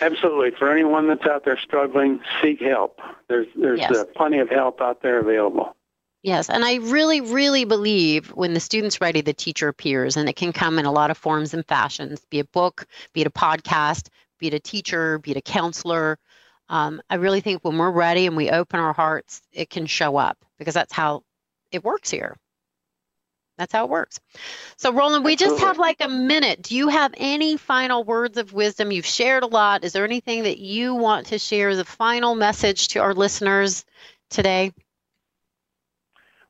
Absolutely. 0.00 0.52
For 0.52 0.70
anyone 0.70 1.08
that's 1.08 1.26
out 1.26 1.44
there 1.44 1.58
struggling, 1.58 2.20
seek 2.40 2.60
help. 2.60 3.00
There's 3.28 3.48
there's 3.56 3.80
yes. 3.80 3.90
uh, 3.90 4.04
plenty 4.14 4.38
of 4.38 4.48
help 4.48 4.80
out 4.80 5.02
there 5.02 5.18
available. 5.18 5.74
Yes, 6.22 6.50
and 6.50 6.64
I 6.64 6.76
really, 6.76 7.20
really 7.20 7.64
believe 7.64 8.28
when 8.28 8.52
the 8.52 8.60
student's 8.60 9.00
ready, 9.00 9.20
the 9.20 9.32
teacher 9.32 9.68
appears, 9.68 10.16
and 10.16 10.28
it 10.28 10.34
can 10.36 10.52
come 10.52 10.78
in 10.78 10.84
a 10.84 10.92
lot 10.92 11.10
of 11.10 11.18
forms 11.18 11.54
and 11.54 11.64
fashions 11.66 12.24
be 12.28 12.40
it 12.40 12.46
a 12.46 12.48
book, 12.48 12.86
be 13.12 13.20
it 13.20 13.26
a 13.26 13.30
podcast, 13.30 14.08
be 14.38 14.48
it 14.48 14.54
a 14.54 14.60
teacher, 14.60 15.18
be 15.18 15.30
it 15.30 15.36
a 15.36 15.42
counselor. 15.42 16.18
Um, 16.68 17.00
I 17.08 17.16
really 17.16 17.40
think 17.40 17.64
when 17.64 17.78
we're 17.78 17.90
ready 17.90 18.26
and 18.26 18.36
we 18.36 18.50
open 18.50 18.80
our 18.80 18.92
hearts, 18.92 19.42
it 19.52 19.70
can 19.70 19.86
show 19.86 20.16
up 20.16 20.36
because 20.58 20.74
that's 20.74 20.92
how 20.92 21.22
it 21.70 21.84
works 21.84 22.10
here. 22.10 22.36
That's 23.56 23.72
how 23.72 23.84
it 23.84 23.90
works. 23.90 24.20
So, 24.76 24.92
Roland, 24.92 25.24
we 25.24 25.34
just 25.36 25.58
have 25.60 25.78
like 25.78 26.00
a 26.00 26.08
minute. 26.08 26.62
Do 26.62 26.76
you 26.76 26.88
have 26.88 27.12
any 27.16 27.56
final 27.56 28.04
words 28.04 28.38
of 28.38 28.52
wisdom? 28.52 28.92
You've 28.92 29.06
shared 29.06 29.42
a 29.42 29.48
lot. 29.48 29.82
Is 29.84 29.92
there 29.92 30.04
anything 30.04 30.44
that 30.44 30.58
you 30.58 30.94
want 30.94 31.26
to 31.28 31.38
share 31.38 31.68
as 31.68 31.78
a 31.78 31.84
final 31.84 32.36
message 32.36 32.88
to 32.88 33.00
our 33.00 33.14
listeners 33.14 33.84
today? 34.30 34.72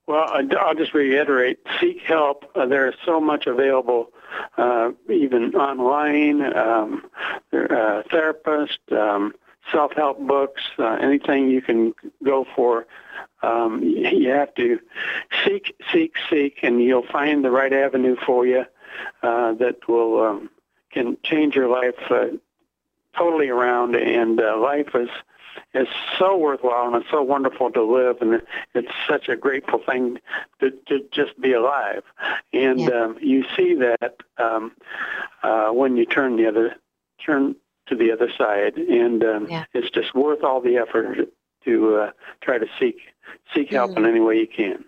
Well, 0.09 0.25
I'll 0.59 0.75
just 0.75 0.95
reiterate, 0.95 1.59
seek 1.79 2.01
help. 2.01 2.51
Uh, 2.55 2.65
there 2.65 2.89
is 2.89 2.95
so 3.05 3.21
much 3.21 3.47
available, 3.47 4.09
uh, 4.57 4.93
even 5.11 5.55
online, 5.55 6.41
um, 6.57 7.05
uh, 7.53 8.03
therapists, 8.11 8.91
um, 8.91 9.35
self-help 9.71 10.19
books, 10.27 10.63
uh, 10.79 10.97
anything 11.03 11.51
you 11.51 11.61
can 11.61 11.93
go 12.25 12.47
for. 12.57 12.87
Um, 13.43 13.83
you 13.83 14.31
have 14.31 14.55
to 14.55 14.81
seek, 15.45 15.77
seek, 15.93 16.15
seek, 16.31 16.61
and 16.63 16.83
you'll 16.83 17.07
find 17.13 17.45
the 17.45 17.51
right 17.51 17.73
avenue 17.73 18.17
for 18.25 18.47
you 18.47 18.65
uh, 19.23 19.53
that 19.53 19.87
will 19.89 20.25
um, 20.25 20.51
can 20.91 21.19
change 21.23 21.55
your 21.55 21.69
life 21.69 22.01
uh, 22.11 22.29
totally 23.15 23.51
around. 23.51 23.95
And 23.95 24.37
life 24.39 24.89
is 24.95 25.11
is 25.75 25.89
so 26.19 26.37
worthwhile 26.37 26.87
and 26.87 26.97
it's 26.97 27.11
so 27.11 27.23
wonderful 27.23 27.71
to 27.73 27.83
live, 27.83 28.17
and 28.21 28.43
it's 28.75 28.93
such 29.09 29.29
a 29.29 29.37
grateful 29.37 29.81
thing 29.85 30.19
to, 30.61 30.71
to 30.87 31.01
just 31.13 31.41
be 31.41 31.53
alive. 31.53 32.03
And 32.53 32.81
yeah. 32.81 32.89
um, 32.89 33.19
you 33.21 33.45
see 33.57 33.75
that 33.75 34.17
um, 34.39 34.73
uh, 35.43 35.71
when 35.71 35.97
you 35.97 36.07
turn 36.07 36.37
the 36.37 36.47
other 36.49 36.77
turn 37.25 37.57
to 37.87 37.97
the 37.97 38.13
other 38.13 38.31
side, 38.37 38.77
and 38.77 39.25
um, 39.25 39.47
yeah. 39.49 39.65
it's 39.73 39.91
just 39.91 40.15
worth 40.15 40.45
all 40.45 40.61
the 40.61 40.77
effort 40.77 41.29
to 41.65 41.97
uh, 41.97 42.11
try 42.41 42.59
to 42.59 42.67
seek 42.79 42.97
seek 43.55 43.71
help 43.71 43.93
mm. 43.93 43.99
in 43.99 44.07
any 44.07 44.21
way 44.21 44.39
you 44.39 44.47
can. 44.47 44.85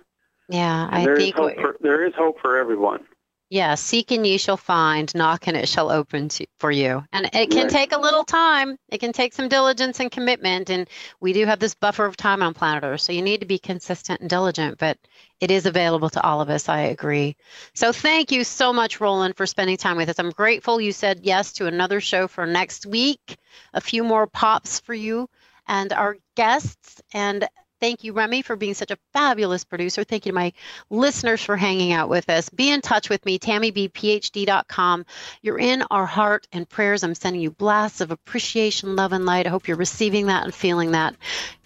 Yeah, 0.49 0.89
I 0.91 1.05
think 1.05 1.37
hope 1.37 1.55
for, 1.57 1.77
there 1.81 2.05
is 2.05 2.13
hope 2.17 2.41
for 2.41 2.57
everyone. 2.57 3.05
Yeah, 3.51 3.75
seek 3.75 4.13
and 4.13 4.25
ye 4.25 4.39
shall 4.39 4.57
find, 4.57 5.13
knock 5.13 5.49
and 5.49 5.57
it 5.57 5.69
shall 5.69 5.91
open 5.91 6.29
to, 6.29 6.47
for 6.61 6.71
you. 6.71 7.05
And 7.13 7.29
it 7.33 7.51
can 7.51 7.65
right. 7.65 7.71
take 7.71 7.93
a 7.93 7.99
little 7.99 8.23
time. 8.23 8.77
It 8.89 8.99
can 8.99 9.13
take 9.13 9.35
some 9.35 9.49
diligence 9.49 9.99
and 9.99 10.09
commitment. 10.09 10.71
And 10.71 10.89
we 11.21 11.33
do 11.33 11.45
have 11.47 11.59
this 11.59 11.75
buffer 11.75 12.07
of 12.07 12.17
time 12.17 12.45
on 12.45 12.55
planet 12.55 12.85
Earth. 12.85 13.01
So 13.01 13.13
you 13.13 13.23
need 13.23 13.41
to 13.41 13.47
be 13.47 13.59
consistent 13.59 14.21
and 14.21 14.31
diligent, 14.31 14.79
but 14.79 14.99
it 15.41 15.51
is 15.51 15.67
available 15.67 16.09
to 16.11 16.23
all 16.23 16.41
of 16.41 16.49
us. 16.49 16.69
I 16.69 16.83
agree. 16.83 17.37
So 17.75 17.93
thank 17.93 18.31
you 18.31 18.45
so 18.45 18.73
much, 18.73 19.01
Roland, 19.01 19.37
for 19.37 19.47
spending 19.47 19.77
time 19.77 19.97
with 19.97 20.09
us. 20.09 20.21
I'm 20.21 20.31
grateful 20.31 20.81
you 20.81 20.93
said 20.93 21.21
yes 21.25 21.53
to 21.55 21.67
another 21.67 22.01
show 22.01 22.29
for 22.29 22.47
next 22.47 22.87
week, 22.87 23.37
a 23.75 23.81
few 23.81 24.05
more 24.05 24.29
pops 24.29 24.79
for 24.79 24.95
you 24.95 25.29
and 25.67 25.93
our 25.93 26.17
guests. 26.37 27.03
And 27.13 27.49
Thank 27.81 28.05
you, 28.05 28.13
Remy, 28.13 28.43
for 28.43 28.57
being 28.57 28.75
such 28.75 28.91
a 28.91 28.99
fabulous 29.13 29.65
producer. 29.65 30.05
Thank 30.05 30.27
you 30.27 30.33
to 30.33 30.37
my 30.37 30.53
listeners 30.91 31.43
for 31.43 31.57
hanging 31.57 31.93
out 31.93 32.09
with 32.09 32.29
us. 32.29 32.49
Be 32.51 32.71
in 32.71 32.83
touch 32.83 33.09
with 33.09 33.25
me, 33.25 33.39
tammybphd.com. 33.39 35.07
You're 35.43 35.59
in 35.59 35.83
our 35.91 36.07
heart 36.07 36.47
and 36.53 36.69
prayers. 36.69 37.03
I'm 37.03 37.15
sending 37.15 37.41
you 37.41 37.51
blasts 37.51 38.01
of 38.01 38.11
appreciation, 38.11 38.97
love, 38.97 39.13
and 39.13 39.25
light. 39.25 39.47
I 39.47 39.51
hope 39.51 39.67
you're 39.67 39.77
receiving 39.77 40.27
that 40.27 40.45
and 40.45 40.55
feeling 40.55 40.93
that. 40.93 41.17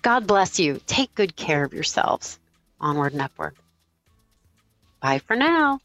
God 0.02 0.26
bless 0.26 0.60
you. 0.60 0.80
Take 0.86 1.14
good 1.14 1.34
care 1.34 1.64
of 1.64 1.74
yourselves. 1.74 2.38
Onward 2.80 3.12
and 3.12 3.22
upward. 3.22 3.56
Bye 5.00 5.18
for 5.18 5.36
now. 5.36 5.80